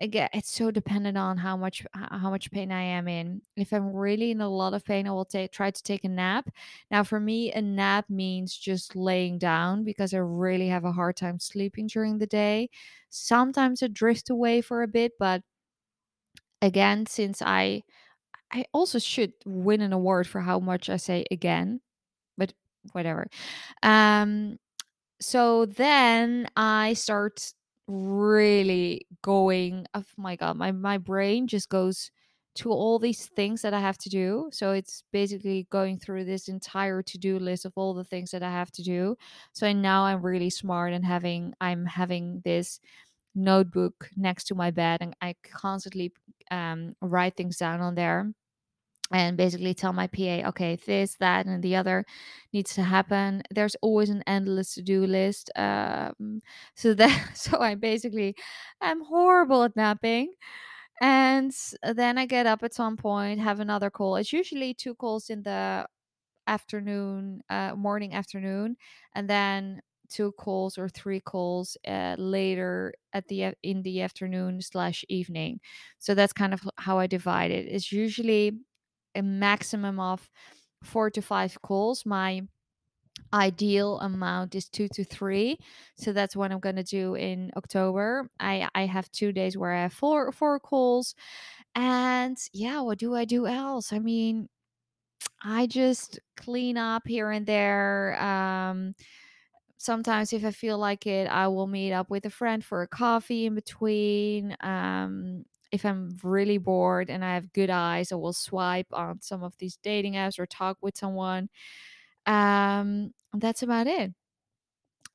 Again, 0.00 0.28
it's 0.32 0.50
so 0.50 0.72
dependent 0.72 1.16
on 1.16 1.36
how 1.38 1.56
much 1.56 1.86
how 1.94 2.28
much 2.28 2.50
pain 2.50 2.72
I 2.72 2.82
am 2.82 3.06
in. 3.06 3.42
If 3.56 3.72
I'm 3.72 3.94
really 3.94 4.32
in 4.32 4.40
a 4.40 4.48
lot 4.48 4.74
of 4.74 4.84
pain, 4.84 5.06
I 5.06 5.12
will 5.12 5.24
take 5.24 5.52
try 5.52 5.70
to 5.70 5.82
take 5.84 6.02
a 6.04 6.08
nap. 6.08 6.48
Now, 6.90 7.04
for 7.04 7.20
me, 7.20 7.52
a 7.52 7.62
nap 7.62 8.10
means 8.10 8.56
just 8.56 8.96
laying 8.96 9.38
down 9.38 9.84
because 9.84 10.12
I 10.12 10.18
really 10.18 10.66
have 10.68 10.84
a 10.84 10.92
hard 10.92 11.16
time 11.16 11.38
sleeping 11.38 11.86
during 11.86 12.18
the 12.18 12.26
day. 12.26 12.70
Sometimes 13.08 13.82
I 13.84 13.86
drift 13.86 14.30
away 14.30 14.60
for 14.62 14.82
a 14.82 14.88
bit, 14.88 15.12
but 15.18 15.42
again, 16.62 17.06
since 17.06 17.42
I 17.42 17.82
I 18.52 18.66
also 18.72 18.98
should 19.00 19.34
win 19.46 19.80
an 19.82 19.92
award 19.92 20.26
for 20.28 20.42
how 20.42 20.60
much 20.60 20.90
I 20.90 20.98
say 20.98 21.24
again, 21.30 21.80
but 22.38 22.52
whatever. 22.92 23.28
Um 23.82 24.58
so 25.20 25.66
then 25.66 26.48
I 26.56 26.94
start 26.94 27.52
really 27.86 29.06
going 29.22 29.86
oh 29.94 30.04
my 30.16 30.36
god, 30.36 30.56
my 30.56 30.72
my 30.72 30.98
brain 30.98 31.46
just 31.46 31.68
goes 31.68 32.10
to 32.56 32.70
all 32.70 32.98
these 33.00 33.26
things 33.26 33.62
that 33.62 33.74
I 33.74 33.80
have 33.80 33.98
to 33.98 34.08
do. 34.08 34.48
So 34.52 34.72
it's 34.72 35.02
basically 35.12 35.66
going 35.70 35.98
through 35.98 36.24
this 36.24 36.48
entire 36.48 37.02
to-do 37.02 37.38
list 37.40 37.64
of 37.64 37.72
all 37.76 37.94
the 37.94 38.04
things 38.04 38.30
that 38.30 38.44
I 38.44 38.50
have 38.50 38.70
to 38.72 38.82
do. 38.82 39.16
So 39.52 39.72
now 39.72 40.04
I'm 40.04 40.22
really 40.22 40.50
smart 40.50 40.92
and 40.92 41.04
having 41.04 41.54
I'm 41.60 41.84
having 41.86 42.42
this 42.44 42.80
notebook 43.34 44.10
next 44.16 44.44
to 44.44 44.54
my 44.54 44.70
bed 44.70 44.98
and 45.02 45.16
I 45.20 45.34
constantly 45.42 46.12
um, 46.50 46.94
write 47.00 47.36
things 47.36 47.56
down 47.58 47.80
on 47.80 47.94
there 47.96 48.32
and 49.12 49.36
basically 49.36 49.74
tell 49.74 49.92
my 49.92 50.06
PA, 50.06 50.48
okay, 50.48 50.76
this, 50.86 51.16
that, 51.16 51.46
and 51.46 51.62
the 51.62 51.76
other 51.76 52.04
needs 52.52 52.74
to 52.74 52.82
happen. 52.82 53.42
There's 53.50 53.76
always 53.82 54.08
an 54.10 54.22
endless 54.26 54.74
to-do 54.74 55.06
list. 55.06 55.50
Um, 55.56 56.40
so 56.74 56.94
that, 57.00 57.36
so 57.36 57.60
I 57.60 57.74
basically, 57.74 58.34
I'm 58.80 59.02
horrible 59.04 59.62
at 59.64 59.76
napping. 59.76 60.32
And 61.00 61.52
then 61.82 62.18
I 62.18 62.26
get 62.26 62.46
up 62.46 62.62
at 62.62 62.74
some 62.74 62.96
point, 62.96 63.40
have 63.40 63.60
another 63.60 63.90
call. 63.90 64.16
It's 64.16 64.32
usually 64.32 64.74
two 64.74 64.94
calls 64.94 65.28
in 65.30 65.42
the 65.42 65.86
afternoon, 66.46 67.42
uh, 67.50 67.74
morning, 67.76 68.14
afternoon, 68.14 68.76
and 69.14 69.28
then 69.28 69.80
two 70.10 70.32
calls 70.32 70.78
or 70.78 70.88
three 70.88 71.20
calls 71.20 71.76
uh, 71.88 72.14
later 72.18 72.94
at 73.12 73.26
the 73.28 73.54
in 73.62 73.82
the 73.82 74.02
afternoon 74.02 74.60
slash 74.62 75.04
evening. 75.08 75.60
So 75.98 76.14
that's 76.14 76.32
kind 76.32 76.54
of 76.54 76.62
how 76.76 76.98
I 76.98 77.06
divide 77.06 77.50
it. 77.50 77.66
It's 77.66 77.90
usually 77.92 78.52
a 79.14 79.22
maximum 79.22 80.00
of 80.00 80.30
four 80.82 81.10
to 81.10 81.22
five 81.22 81.60
calls. 81.62 82.04
My 82.06 82.42
ideal 83.32 83.98
amount 84.00 84.54
is 84.54 84.68
two 84.68 84.88
to 84.88 85.04
three. 85.04 85.58
So 85.96 86.12
that's 86.12 86.36
what 86.36 86.52
I'm 86.52 86.60
gonna 86.60 86.84
do 86.84 87.14
in 87.14 87.50
October. 87.56 88.30
I 88.40 88.68
I 88.74 88.86
have 88.86 89.10
two 89.12 89.32
days 89.32 89.56
where 89.58 89.72
I 89.72 89.82
have 89.82 89.92
four 89.92 90.32
four 90.32 90.60
calls. 90.60 91.14
And 91.74 92.38
yeah, 92.52 92.80
what 92.82 92.98
do 92.98 93.14
I 93.14 93.24
do 93.24 93.46
else? 93.46 93.92
I 93.92 93.98
mean, 93.98 94.48
I 95.42 95.66
just 95.66 96.20
clean 96.36 96.76
up 96.78 97.06
here 97.06 97.30
and 97.30 97.46
there. 97.46 98.20
Um 98.22 98.94
sometimes 99.78 100.32
if 100.32 100.44
I 100.44 100.50
feel 100.50 100.78
like 100.78 101.06
it, 101.06 101.28
I 101.28 101.48
will 101.48 101.66
meet 101.66 101.92
up 101.92 102.10
with 102.10 102.24
a 102.26 102.30
friend 102.30 102.64
for 102.64 102.82
a 102.82 102.88
coffee 102.88 103.46
in 103.46 103.54
between. 103.54 104.56
Um, 104.60 105.44
if 105.74 105.84
I'm 105.84 106.16
really 106.22 106.58
bored 106.58 107.10
and 107.10 107.24
I 107.24 107.34
have 107.34 107.52
good 107.52 107.70
eyes, 107.70 108.12
I 108.12 108.16
will 108.16 108.32
swipe 108.32 108.88
on 108.92 109.20
some 109.22 109.42
of 109.42 109.56
these 109.58 109.76
dating 109.82 110.14
apps 110.14 110.38
or 110.38 110.46
talk 110.46 110.78
with 110.82 110.96
someone. 110.96 111.50
Um, 112.26 113.14
that's 113.34 113.62
about 113.62 113.86
it. 113.88 114.14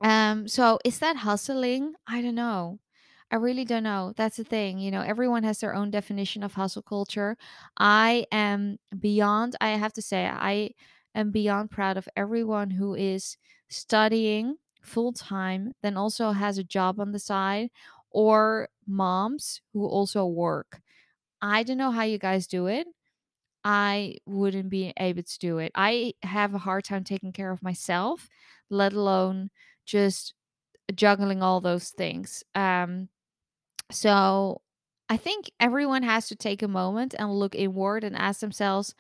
Um, 0.02 0.48
so 0.48 0.80
is 0.86 1.00
that 1.00 1.18
hustling? 1.18 1.94
I 2.08 2.22
don't 2.22 2.36
know. 2.36 2.80
I 3.32 3.36
really 3.36 3.66
don't 3.66 3.84
know. 3.84 4.14
That's 4.16 4.38
the 4.38 4.44
thing. 4.44 4.80
You 4.80 4.92
know, 4.92 5.02
everyone 5.02 5.44
has 5.44 5.60
their 5.60 5.76
own 5.76 5.92
definition 5.92 6.44
of 6.44 6.54
hustle 6.54 6.82
culture. 6.82 7.38
I 7.78 8.26
am 8.32 8.80
beyond, 9.00 9.56
I 9.62 9.70
have 9.72 9.94
to 9.94 10.02
say, 10.02 10.26
I 10.26 10.72
am 11.14 11.32
beyond 11.32 11.70
proud 11.72 11.98
of 11.98 12.10
everyone 12.16 12.72
who 12.72 12.96
is 12.96 13.38
studying 13.70 14.58
full 14.82 15.14
time, 15.14 15.74
then 15.84 15.98
also 15.98 16.32
has 16.32 16.58
a 16.58 16.64
job 16.64 17.00
on 17.00 17.12
the 17.12 17.20
side, 17.20 17.70
or 18.12 18.70
moms 18.88 19.62
who 19.74 19.86
also 19.86 20.26
work. 20.26 20.82
I 21.42 21.64
don't 21.64 21.78
know 21.78 21.92
how 21.92 22.04
you 22.04 22.18
guys 22.18 22.48
do 22.48 22.68
it. 22.68 22.88
I 23.64 24.18
wouldn't 24.26 24.70
be 24.70 24.94
able 24.98 25.24
to 25.24 25.40
do 25.40 25.58
it. 25.60 25.72
I 25.76 26.14
have 26.24 26.54
a 26.54 26.60
hard 26.60 26.86
time 26.86 27.04
taking 27.04 27.34
care 27.34 27.52
of 27.52 27.62
myself, 27.62 28.30
let 28.70 28.94
alone 28.94 29.50
just 29.86 30.34
juggling 30.96 31.44
all 31.44 31.62
those 31.62 31.90
things. 31.90 32.44
Um, 32.56 33.10
so 33.92 34.62
I 35.10 35.18
think 35.18 35.52
everyone 35.60 36.04
has 36.04 36.28
to 36.30 36.36
take 36.36 36.62
a 36.62 36.68
moment 36.68 37.16
and 37.18 37.32
look 37.32 37.56
inward 37.56 38.04
and 38.04 38.16
ask 38.16 38.40
themselves, 38.40 38.96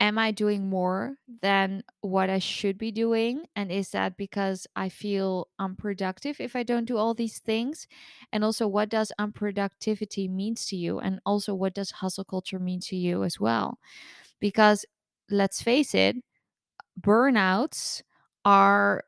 am 0.00 0.18
I 0.18 0.30
doing 0.32 0.68
more 0.68 1.16
than 1.42 1.82
what 2.00 2.30
I 2.30 2.38
should 2.38 2.78
be 2.78 2.92
doing? 2.92 3.44
And 3.56 3.72
is 3.72 3.90
that 3.90 4.16
because 4.16 4.66
I 4.76 4.88
feel 4.88 5.48
unproductive 5.58 6.40
if 6.40 6.56
I 6.56 6.62
don't 6.62 6.84
do 6.84 6.96
all 6.98 7.14
these 7.14 7.38
things? 7.38 7.86
And 8.32 8.44
also, 8.44 8.68
what 8.68 8.88
does 8.90 9.12
unproductivity 9.20 10.28
means 10.30 10.66
to 10.66 10.76
you? 10.76 10.98
And 11.00 11.20
also, 11.26 11.54
what 11.54 11.74
does 11.74 11.90
hustle 11.92 12.24
culture 12.24 12.58
mean 12.58 12.80
to 12.80 12.96
you 12.96 13.24
as 13.24 13.40
well? 13.40 13.78
Because 14.40 14.86
let's 15.30 15.62
face 15.62 15.94
it, 15.94 16.16
burnouts 17.00 18.02
are 18.44 19.04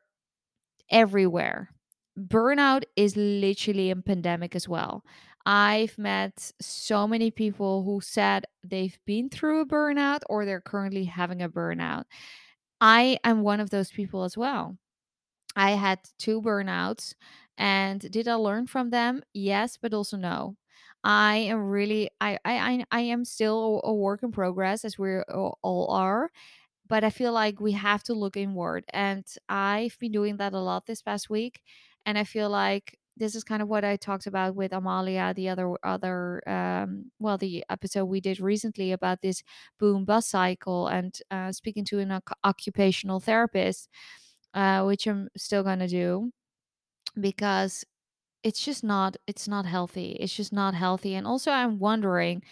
everywhere. 0.89 1.71
Burnout 2.17 2.83
is 2.95 3.15
literally 3.15 3.91
a 3.91 3.95
pandemic 3.95 4.55
as 4.55 4.67
well. 4.67 5.03
I've 5.47 5.97
met 5.97 6.51
so 6.61 7.07
many 7.07 7.31
people 7.31 7.85
who 7.85 8.01
said 8.01 8.45
they've 8.63 8.99
been 9.05 9.29
through 9.29 9.61
a 9.61 9.67
burnout 9.67 10.21
or 10.29 10.45
they're 10.45 10.61
currently 10.61 11.05
having 11.05 11.41
a 11.41 11.49
burnout. 11.49 12.05
I 12.81 13.19
am 13.23 13.41
one 13.41 13.59
of 13.59 13.69
those 13.69 13.91
people 13.91 14.23
as 14.23 14.37
well. 14.37 14.77
I 15.55 15.71
had 15.71 15.99
two 16.19 16.41
burnouts 16.41 17.13
and 17.57 17.99
did 18.11 18.27
I 18.27 18.35
learn 18.35 18.67
from 18.67 18.91
them? 18.91 19.23
Yes, 19.33 19.77
but 19.77 19.93
also 19.93 20.17
no. 20.17 20.57
I 21.03 21.37
am 21.37 21.59
really 21.69 22.09
I 22.21 22.39
I 22.45 22.85
I 22.91 23.01
am 23.01 23.25
still 23.25 23.81
a 23.83 23.93
work 23.93 24.23
in 24.23 24.31
progress 24.31 24.85
as 24.85 24.99
we 24.99 25.19
all 25.21 25.87
are 25.91 26.31
but 26.87 27.03
I 27.03 27.09
feel 27.09 27.33
like 27.33 27.59
we 27.59 27.73
have 27.73 28.03
to 28.03 28.13
look 28.13 28.37
inward. 28.37 28.85
And 28.93 29.25
I've 29.49 29.97
been 29.99 30.11
doing 30.11 30.37
that 30.37 30.53
a 30.53 30.59
lot 30.59 30.85
this 30.85 31.01
past 31.01 31.29
week. 31.29 31.61
And 32.05 32.17
I 32.17 32.23
feel 32.23 32.49
like 32.49 32.97
this 33.17 33.35
is 33.35 33.43
kind 33.43 33.61
of 33.61 33.67
what 33.69 33.83
I 33.85 33.95
talked 33.97 34.27
about 34.27 34.55
with 34.55 34.73
Amalia, 34.73 35.33
the 35.35 35.49
other 35.49 35.75
other 35.83 36.47
um, 36.49 37.11
well, 37.19 37.37
the 37.37 37.63
episode 37.69 38.05
we 38.05 38.21
did 38.21 38.39
recently 38.39 38.91
about 38.91 39.21
this 39.21 39.43
boom 39.79 40.05
bust 40.05 40.29
cycle, 40.29 40.87
and 40.87 41.17
uh, 41.31 41.51
speaking 41.51 41.85
to 41.85 41.99
an 41.99 42.11
oc- 42.11 42.37
occupational 42.43 43.19
therapist, 43.19 43.89
uh, 44.53 44.83
which 44.85 45.07
I'm 45.07 45.29
still 45.37 45.63
gonna 45.63 45.87
do 45.87 46.31
because 47.19 47.85
it's 48.43 48.63
just 48.63 48.83
not 48.83 49.17
it's 49.27 49.47
not 49.47 49.65
healthy. 49.65 50.11
It's 50.19 50.35
just 50.35 50.53
not 50.53 50.73
healthy. 50.75 51.15
And 51.15 51.27
also, 51.27 51.51
I'm 51.51 51.79
wondering 51.79 52.43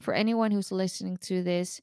for 0.00 0.14
anyone 0.14 0.50
who's 0.52 0.72
listening 0.72 1.18
to 1.18 1.42
this 1.42 1.80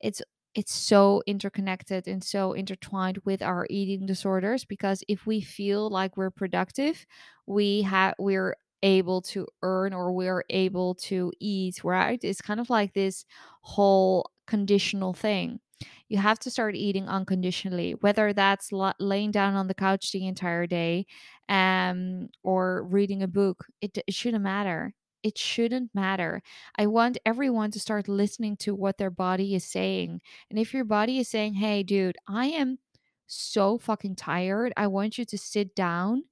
it's 0.00 0.22
it's 0.54 0.74
so 0.74 1.22
interconnected 1.26 2.06
and 2.06 2.22
so 2.22 2.52
intertwined 2.52 3.18
with 3.24 3.40
our 3.42 3.66
eating 3.70 4.06
disorders 4.06 4.64
because 4.64 5.02
if 5.08 5.26
we 5.26 5.40
feel 5.40 5.88
like 5.88 6.16
we're 6.16 6.30
productive 6.30 7.06
we 7.46 7.82
have 7.82 8.14
we're 8.18 8.56
able 8.82 9.22
to 9.22 9.46
earn 9.62 9.92
or 9.94 10.12
we're 10.12 10.44
able 10.50 10.94
to 10.94 11.32
eat 11.40 11.82
right? 11.84 12.18
It's 12.24 12.42
kind 12.42 12.60
of 12.60 12.68
like 12.68 12.94
this 12.94 13.24
whole 13.62 14.30
conditional 14.46 15.12
thing. 15.14 15.60
You 16.08 16.18
have 16.18 16.38
to 16.40 16.50
start 16.50 16.74
eating 16.76 17.08
unconditionally 17.08 17.92
whether 18.00 18.32
that's 18.32 18.72
la- 18.72 18.92
laying 19.00 19.30
down 19.30 19.54
on 19.54 19.68
the 19.68 19.74
couch 19.74 20.12
the 20.12 20.26
entire 20.26 20.66
day 20.66 21.06
um 21.48 22.28
or 22.42 22.84
reading 22.84 23.22
a 23.22 23.28
book 23.28 23.66
it, 23.80 23.98
it 24.06 24.14
shouldn't 24.14 24.42
matter 24.44 24.94
it 25.22 25.38
shouldn't 25.38 25.94
matter 25.94 26.42
I 26.78 26.86
want 26.86 27.18
everyone 27.24 27.70
to 27.72 27.80
start 27.80 28.08
listening 28.08 28.56
to 28.58 28.74
what 28.74 28.98
their 28.98 29.10
body 29.10 29.54
is 29.54 29.64
saying. 29.64 30.20
And 30.50 30.58
if 30.58 30.74
your 30.74 30.84
body 30.84 31.18
is 31.18 31.28
saying, 31.28 31.54
hey, 31.54 31.82
dude, 31.82 32.16
I 32.28 32.46
am 32.46 32.78
so 33.26 33.78
fucking 33.78 34.16
tired, 34.16 34.72
I 34.76 34.86
want 34.88 35.18
you 35.18 35.24
to 35.24 35.38
sit 35.38 35.74
down, 35.74 36.24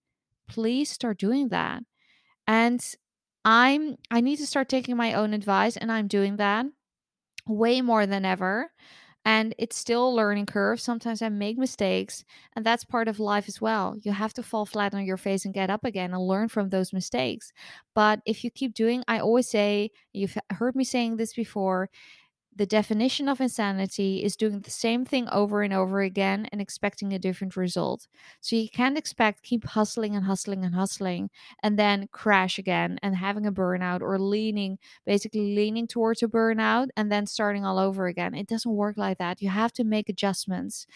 please 0.48 0.90
start 0.90 1.18
doing 1.18 1.48
that. 1.48 1.82
And 2.46 2.84
I'm, 3.44 3.96
I 4.10 4.20
need 4.20 4.36
to 4.36 4.46
start 4.46 4.68
taking 4.68 4.96
my 4.96 5.14
own 5.14 5.32
advice, 5.32 5.76
and 5.76 5.90
I'm 5.90 6.08
doing 6.08 6.36
that 6.36 6.66
way 7.46 7.80
more 7.80 8.06
than 8.06 8.24
ever. 8.24 8.70
And 9.24 9.54
it's 9.58 9.76
still 9.76 10.08
a 10.08 10.14
learning 10.14 10.46
curve. 10.46 10.80
Sometimes 10.80 11.20
I 11.20 11.28
make 11.28 11.58
mistakes, 11.58 12.24
and 12.56 12.64
that's 12.64 12.84
part 12.84 13.06
of 13.06 13.20
life 13.20 13.48
as 13.48 13.60
well. 13.60 13.94
You 14.00 14.12
have 14.12 14.32
to 14.34 14.42
fall 14.42 14.64
flat 14.64 14.94
on 14.94 15.04
your 15.04 15.18
face 15.18 15.44
and 15.44 15.52
get 15.52 15.68
up 15.68 15.84
again 15.84 16.14
and 16.14 16.26
learn 16.26 16.48
from 16.48 16.70
those 16.70 16.92
mistakes. 16.92 17.52
But 17.94 18.20
if 18.24 18.44
you 18.44 18.50
keep 18.50 18.72
doing, 18.74 19.04
I 19.08 19.18
always 19.18 19.46
say, 19.48 19.90
you've 20.14 20.38
heard 20.50 20.74
me 20.74 20.84
saying 20.84 21.16
this 21.16 21.34
before, 21.34 21.90
the 22.60 22.66
definition 22.66 23.28
of 23.28 23.40
insanity 23.40 24.22
is 24.22 24.36
doing 24.36 24.60
the 24.60 24.70
same 24.70 25.04
thing 25.04 25.28
over 25.30 25.62
and 25.62 25.72
over 25.72 26.02
again 26.02 26.46
and 26.52 26.60
expecting 26.60 27.12
a 27.12 27.18
different 27.18 27.56
result. 27.56 28.06
So 28.40 28.54
you 28.56 28.68
can't 28.68 28.98
expect 28.98 29.42
keep 29.42 29.64
hustling 29.64 30.14
and 30.14 30.26
hustling 30.26 30.64
and 30.64 30.74
hustling 30.74 31.30
and 31.62 31.78
then 31.78 32.08
crash 32.12 32.58
again 32.58 32.98
and 33.02 33.16
having 33.16 33.46
a 33.46 33.52
burnout 33.52 34.02
or 34.02 34.18
leaning 34.20 34.78
basically 35.06 35.56
leaning 35.56 35.88
towards 35.88 36.22
a 36.22 36.28
burnout 36.28 36.88
and 36.96 37.10
then 37.10 37.26
starting 37.26 37.64
all 37.64 37.78
over 37.78 38.06
again. 38.06 38.34
It 38.34 38.46
doesn't 38.46 38.70
work 38.76 38.98
like 38.98 39.18
that. 39.18 39.42
You 39.42 39.48
have 39.50 39.72
to 39.74 39.84
make 39.84 40.10
adjustments. 40.10 40.86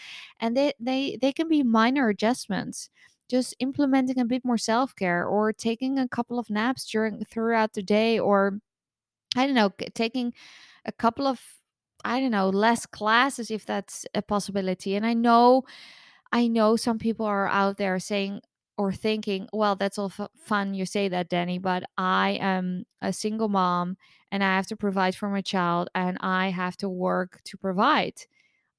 And 0.40 0.57
they 0.57 0.74
they 0.79 1.18
they 1.20 1.33
can 1.33 1.48
be 1.48 1.62
minor 1.62 2.09
adjustments 2.11 2.90
just 3.31 3.55
implementing 3.59 4.18
a 4.20 4.24
bit 4.27 4.44
more 4.44 4.59
self-care 4.59 5.27
or 5.27 5.53
taking 5.53 5.98
a 5.98 6.09
couple 6.09 6.38
of 6.38 6.50
naps 6.50 6.85
during 6.90 7.24
throughout 7.24 7.72
the 7.72 7.83
day 7.83 8.18
or 8.18 8.61
I 9.37 9.46
don't 9.46 9.55
know, 9.57 9.70
taking 9.94 10.33
a 10.87 10.92
couple 10.92 11.27
of 11.27 11.40
I 12.05 12.20
don't 12.20 12.33
know, 12.33 12.51
less 12.51 12.85
classes 12.87 13.51
if 13.51 13.64
that's 13.64 14.05
a 14.14 14.20
possibility. 14.23 14.94
And 14.94 15.07
I 15.07 15.14
know 15.14 15.64
I 16.33 16.49
know 16.49 16.77
some 16.77 16.99
people 16.99 17.27
are 17.27 17.47
out 17.49 17.79
there 17.79 17.99
saying 17.99 18.40
or 18.77 18.92
thinking, 18.92 19.49
well, 19.53 19.77
that's 19.77 19.99
all 19.99 20.12
f- 20.18 20.31
fun 20.37 20.75
you 20.75 20.85
say 20.85 21.09
that, 21.09 21.31
Danie, 21.31 21.62
but 21.62 21.85
I 21.97 22.38
am 22.40 22.85
a 23.01 23.12
single 23.12 23.49
mom 23.49 23.97
and 24.33 24.42
I 24.42 24.57
have 24.57 24.66
to 24.68 24.77
provide 24.77 25.14
for 25.14 25.29
my 25.29 25.42
child 25.42 25.88
and 25.94 26.18
I 26.20 26.51
have 26.51 26.77
to 26.79 26.88
work 26.88 27.40
to 27.44 27.57
provide. 27.57 28.14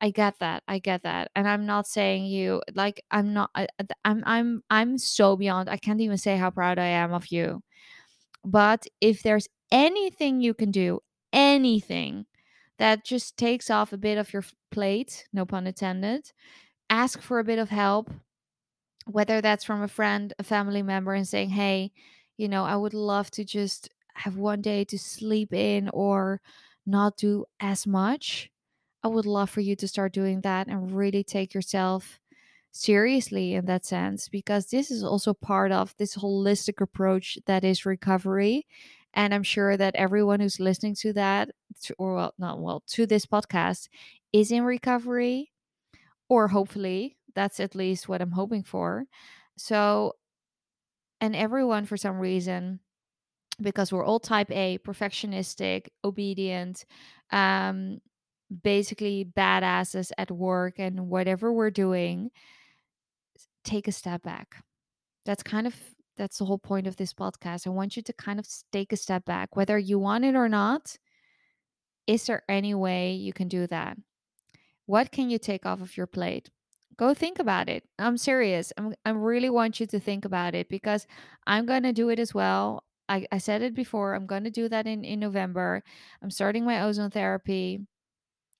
I 0.01 0.09
get 0.11 0.39
that. 0.39 0.63
I 0.67 0.79
get 0.79 1.03
that. 1.03 1.31
And 1.35 1.47
I'm 1.47 1.65
not 1.65 1.87
saying 1.87 2.25
you 2.25 2.61
like 2.75 3.01
I'm 3.11 3.33
not 3.33 3.49
I, 3.55 3.67
I'm 4.03 4.23
I'm 4.25 4.63
I'm 4.69 4.97
so 4.97 5.37
beyond. 5.37 5.69
I 5.69 5.77
can't 5.77 6.01
even 6.01 6.17
say 6.17 6.37
how 6.37 6.51
proud 6.51 6.77
I 6.77 6.87
am 6.87 7.13
of 7.13 7.31
you. 7.31 7.63
But 8.43 8.85
if 9.01 9.23
there's 9.23 9.47
anything 9.71 10.41
you 10.41 10.53
can 10.53 10.71
do, 10.71 11.01
anything 11.35 12.27
that 12.79 13.05
just 13.05 13.37
takes 13.37 13.71
off 13.71 13.93
a 13.93 13.97
bit 13.99 14.17
of 14.19 14.33
your 14.33 14.45
plate, 14.71 15.27
no 15.33 15.45
pun 15.45 15.67
intended, 15.67 16.33
ask 16.89 17.21
for 17.21 17.39
a 17.39 17.45
bit 17.45 17.59
of 17.59 17.69
help, 17.69 18.11
whether 19.05 19.41
that's 19.41 19.63
from 19.63 19.81
a 19.81 19.87
friend, 19.87 20.33
a 20.39 20.43
family 20.43 20.81
member, 20.81 21.13
and 21.13 21.27
saying, 21.27 21.49
hey, 21.49 21.91
you 22.37 22.47
know, 22.47 22.65
I 22.65 22.75
would 22.75 22.93
love 22.93 23.31
to 23.31 23.45
just 23.45 23.89
have 24.15 24.37
one 24.37 24.61
day 24.61 24.83
to 24.85 24.97
sleep 24.97 25.53
in 25.53 25.89
or 25.89 26.41
not 26.85 27.17
do 27.17 27.45
as 27.59 27.85
much. 27.85 28.49
I 29.03 29.07
would 29.09 29.25
love 29.27 29.49
for 29.49 29.61
you 29.61 29.75
to 29.77 29.87
start 29.87 30.13
doing 30.13 30.41
that 30.41 30.67
and 30.67 30.91
really 30.95 31.23
take 31.23 31.53
yourself 31.53 32.19
seriously 32.71 33.55
in 33.55 33.65
that 33.65 33.85
sense 33.85 34.29
because 34.29 34.67
this 34.67 34.91
is 34.91 35.03
also 35.03 35.33
part 35.33 35.71
of 35.71 35.95
this 35.97 36.17
holistic 36.17 36.81
approach 36.81 37.37
that 37.47 37.63
is 37.65 37.85
recovery 37.85 38.67
and 39.15 39.33
i'm 39.33 39.43
sure 39.43 39.77
that 39.77 39.95
everyone 39.95 40.39
who's 40.39 40.59
listening 40.59 40.95
to 40.95 41.13
that 41.13 41.49
or 41.97 42.15
well 42.15 42.33
not 42.37 42.59
well 42.59 42.83
to 42.87 43.05
this 43.05 43.25
podcast 43.25 43.87
is 44.33 44.51
in 44.51 44.63
recovery 44.63 45.51
or 46.29 46.47
hopefully 46.47 47.17
that's 47.33 47.59
at 47.59 47.75
least 47.75 48.07
what 48.07 48.21
i'm 48.21 48.31
hoping 48.31 48.63
for 48.63 49.05
so 49.57 50.13
and 51.21 51.35
everyone 51.35 51.85
for 51.85 51.97
some 51.97 52.19
reason 52.19 52.79
because 53.61 53.91
we're 53.91 54.05
all 54.05 54.19
type 54.19 54.51
a 54.51 54.77
perfectionistic 54.79 55.87
obedient 56.03 56.85
um 57.31 57.99
basically 58.63 59.25
badasses 59.35 60.11
at 60.17 60.29
work 60.29 60.75
and 60.77 61.07
whatever 61.07 61.51
we're 61.51 61.71
doing 61.71 62.29
take 63.65 63.87
a 63.87 63.91
step 63.91 64.23
back. 64.23 64.63
That's 65.25 65.43
kind 65.43 65.67
of 65.67 65.75
that's 66.17 66.37
the 66.37 66.45
whole 66.45 66.57
point 66.57 66.87
of 66.87 66.95
this 66.95 67.13
podcast. 67.13 67.67
I 67.67 67.71
want 67.71 67.95
you 67.95 68.03
to 68.03 68.13
kind 68.13 68.39
of 68.39 68.47
take 68.71 68.93
a 68.93 68.97
step 68.97 69.25
back 69.25 69.55
whether 69.55 69.77
you 69.77 69.99
want 69.99 70.25
it 70.25 70.35
or 70.35 70.49
not. 70.49 70.97
Is 72.07 72.25
there 72.25 72.43
any 72.47 72.73
way 72.75 73.13
you 73.13 73.33
can 73.33 73.47
do 73.47 73.67
that? 73.67 73.97
What 74.85 75.11
can 75.11 75.29
you 75.29 75.39
take 75.39 75.65
off 75.65 75.81
of 75.81 75.97
your 75.97 76.07
plate? 76.07 76.49
Go 76.97 77.13
think 77.13 77.39
about 77.39 77.67
it. 77.67 77.83
I'm 77.99 78.17
serious. 78.17 78.71
I'm, 78.77 78.93
I 79.03 79.09
really 79.09 79.49
want 79.49 79.79
you 79.79 79.87
to 79.87 79.99
think 79.99 80.23
about 80.23 80.55
it 80.55 80.69
because 80.69 81.07
I'm 81.45 81.65
going 81.65 81.83
to 81.83 81.91
do 81.91 82.09
it 82.09 82.19
as 82.19 82.33
well. 82.33 82.83
I, 83.09 83.27
I 83.31 83.39
said 83.39 83.61
it 83.61 83.75
before. 83.75 84.13
I'm 84.13 84.25
going 84.25 84.45
to 84.45 84.49
do 84.49 84.69
that 84.69 84.87
in, 84.87 85.03
in 85.03 85.19
November. 85.19 85.83
I'm 86.21 86.31
starting 86.31 86.63
my 86.63 86.83
ozone 86.83 87.11
therapy. 87.11 87.81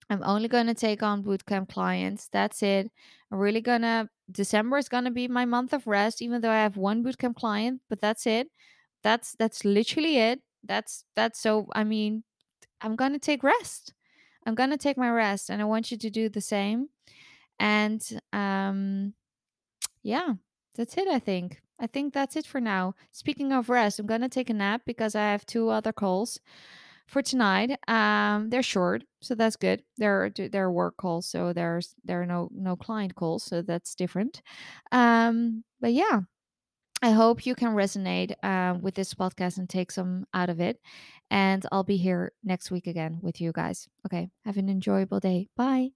I'm 0.10 0.22
only 0.24 0.48
going 0.48 0.68
to 0.68 0.74
take 0.74 1.02
on 1.02 1.24
bootcamp 1.24 1.70
clients. 1.70 2.28
That's 2.32 2.62
it. 2.62 2.92
I'm 3.32 3.40
really 3.40 3.62
going 3.62 3.82
to, 3.82 4.10
December 4.32 4.78
is 4.78 4.90
going 4.90 5.04
to 5.06 5.12
be 5.12 5.28
my 5.28 5.46
month 5.46 5.74
of 5.74 5.88
rest, 5.88 6.22
even 6.22 6.42
though 6.42 6.52
I 6.52 6.64
have 6.64 6.78
one 6.78 7.04
bootcamp 7.04 7.36
client, 7.36 7.82
but 7.90 8.02
that's 8.02 8.26
it. 8.26 8.50
That's, 9.04 9.36
that's 9.38 9.64
literally 9.64 10.18
it. 10.18 10.42
That's, 10.64 11.06
that's 11.16 11.40
so, 11.40 11.68
I 11.74 11.84
mean, 11.84 12.24
I'm 12.82 12.96
going 12.96 13.14
to 13.14 13.20
take 13.20 13.44
rest. 13.44 13.94
I'm 14.46 14.56
going 14.56 14.72
to 14.72 14.78
take 14.78 14.98
my 14.98 15.10
rest 15.10 15.50
and 15.50 15.62
I 15.62 15.66
want 15.66 15.92
you 15.92 15.98
to 15.98 16.10
do 16.10 16.30
the 16.30 16.42
same. 16.42 16.90
And, 17.60 18.02
um, 18.34 19.14
yeah, 20.04 20.34
that's 20.76 20.98
it, 20.98 21.08
I 21.08 21.20
think. 21.20 21.62
I 21.80 21.88
think 21.88 22.14
that's 22.14 22.36
it 22.36 22.46
for 22.46 22.62
now. 22.62 22.96
Speaking 23.12 23.52
of 23.52 23.70
rest, 23.70 24.00
I'm 24.00 24.06
going 24.06 24.22
to 24.22 24.30
take 24.30 24.50
a 24.50 24.54
nap 24.54 24.82
because 24.86 25.16
I 25.16 25.32
have 25.32 25.46
two 25.46 25.70
other 25.70 25.92
calls 25.92 26.40
for 27.08 27.22
tonight. 27.22 27.78
Um, 27.88 28.50
they're 28.50 28.64
short, 28.64 29.04
so 29.22 29.36
that's 29.36 29.56
good. 29.56 29.84
They're 29.98 30.32
they're 30.36 30.72
work 30.72 30.98
calls, 30.98 31.28
so 31.28 31.54
there's 31.54 31.96
there 32.04 32.22
are 32.22 32.26
no 32.26 32.50
no 32.52 32.76
client 32.76 33.16
calls, 33.16 33.44
so 33.44 33.62
that's 33.62 33.96
different. 33.96 34.42
Um, 34.92 35.64
but 35.80 35.94
yeah, 35.94 36.22
I 37.02 37.12
hope 37.12 37.46
you 37.46 37.56
can 37.56 37.76
resonate 37.76 38.34
uh, 38.42 38.78
with 38.80 38.96
this 38.96 39.14
podcast 39.14 39.58
and 39.58 39.70
take 39.70 39.92
some 39.92 40.26
out 40.34 40.50
of 40.50 40.60
it. 40.60 40.80
And 41.30 41.66
I'll 41.72 41.84
be 41.84 41.98
here 41.98 42.32
next 42.44 42.72
week 42.72 42.88
again 42.88 43.20
with 43.22 43.42
you 43.42 43.52
guys. 43.52 43.88
Okay, 44.06 44.30
have 44.46 44.58
an 44.58 44.70
enjoyable 44.70 45.20
day. 45.20 45.50
Bye. 45.56 45.92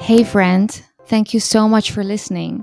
Hey, 0.00 0.24
friend. 0.24 0.82
Thank 1.08 1.32
you 1.32 1.40
so 1.40 1.66
much 1.66 1.92
for 1.92 2.04
listening. 2.04 2.62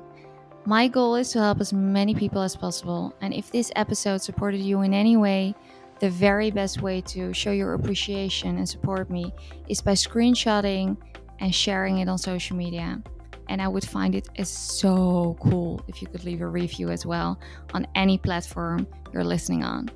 My 0.65 0.88
goal 0.88 1.15
is 1.15 1.31
to 1.31 1.39
help 1.39 1.60
as 1.62 1.73
many 1.73 2.13
people 2.13 2.43
as 2.43 2.55
possible, 2.55 3.12
and 3.19 3.34
if 3.34 3.51
this 3.51 3.71
episode 3.75 4.21
supported 4.21 4.60
you 4.60 4.81
in 4.81 4.93
any 4.93 5.17
way, 5.17 5.55
the 5.99 6.12
very 6.12 6.51
best 6.51 6.79
way 6.79 7.01
to 7.01 7.34
show 7.34 7.49
your 7.49 7.73
appreciation 7.73 8.58
and 8.58 8.69
support 8.69 9.10
me 9.10 9.34
is 9.67 9.81
by 9.81 9.93
screenshotting 9.93 10.95
and 11.39 11.55
sharing 11.55 11.97
it 11.97 12.08
on 12.08 12.19
social 12.19 12.55
media. 12.55 13.01
And 13.49 13.63
I 13.63 13.67
would 13.67 13.84
find 13.84 14.13
it 14.13 14.29
is 14.36 14.49
so 14.49 15.36
cool 15.39 15.84
if 15.88 15.99
you 15.99 16.08
could 16.08 16.23
leave 16.23 16.41
a 16.41 16.47
review 16.47 16.91
as 16.91 17.03
well 17.03 17.39
on 17.73 17.88
any 17.95 18.19
platform 18.19 18.86
you're 19.12 19.23
listening 19.23 19.63
on. 19.63 19.89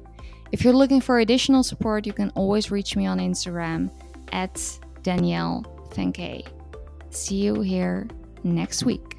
If 0.52 0.64
you're 0.64 0.74
looking 0.74 1.02
for 1.02 1.20
additional 1.20 1.62
support, 1.62 2.08
you 2.08 2.14
can 2.14 2.32
always 2.32 2.72
reach 2.72 2.96
me 2.96 3.06
on 3.06 3.20
Instagram 3.20 3.92
at 4.32 4.60
Danielle 5.04 5.64
Van 5.94 6.12
Kay. 6.12 6.46
See 7.12 7.36
you 7.36 7.62
here 7.62 8.08
next 8.44 8.84
week. 8.84 9.19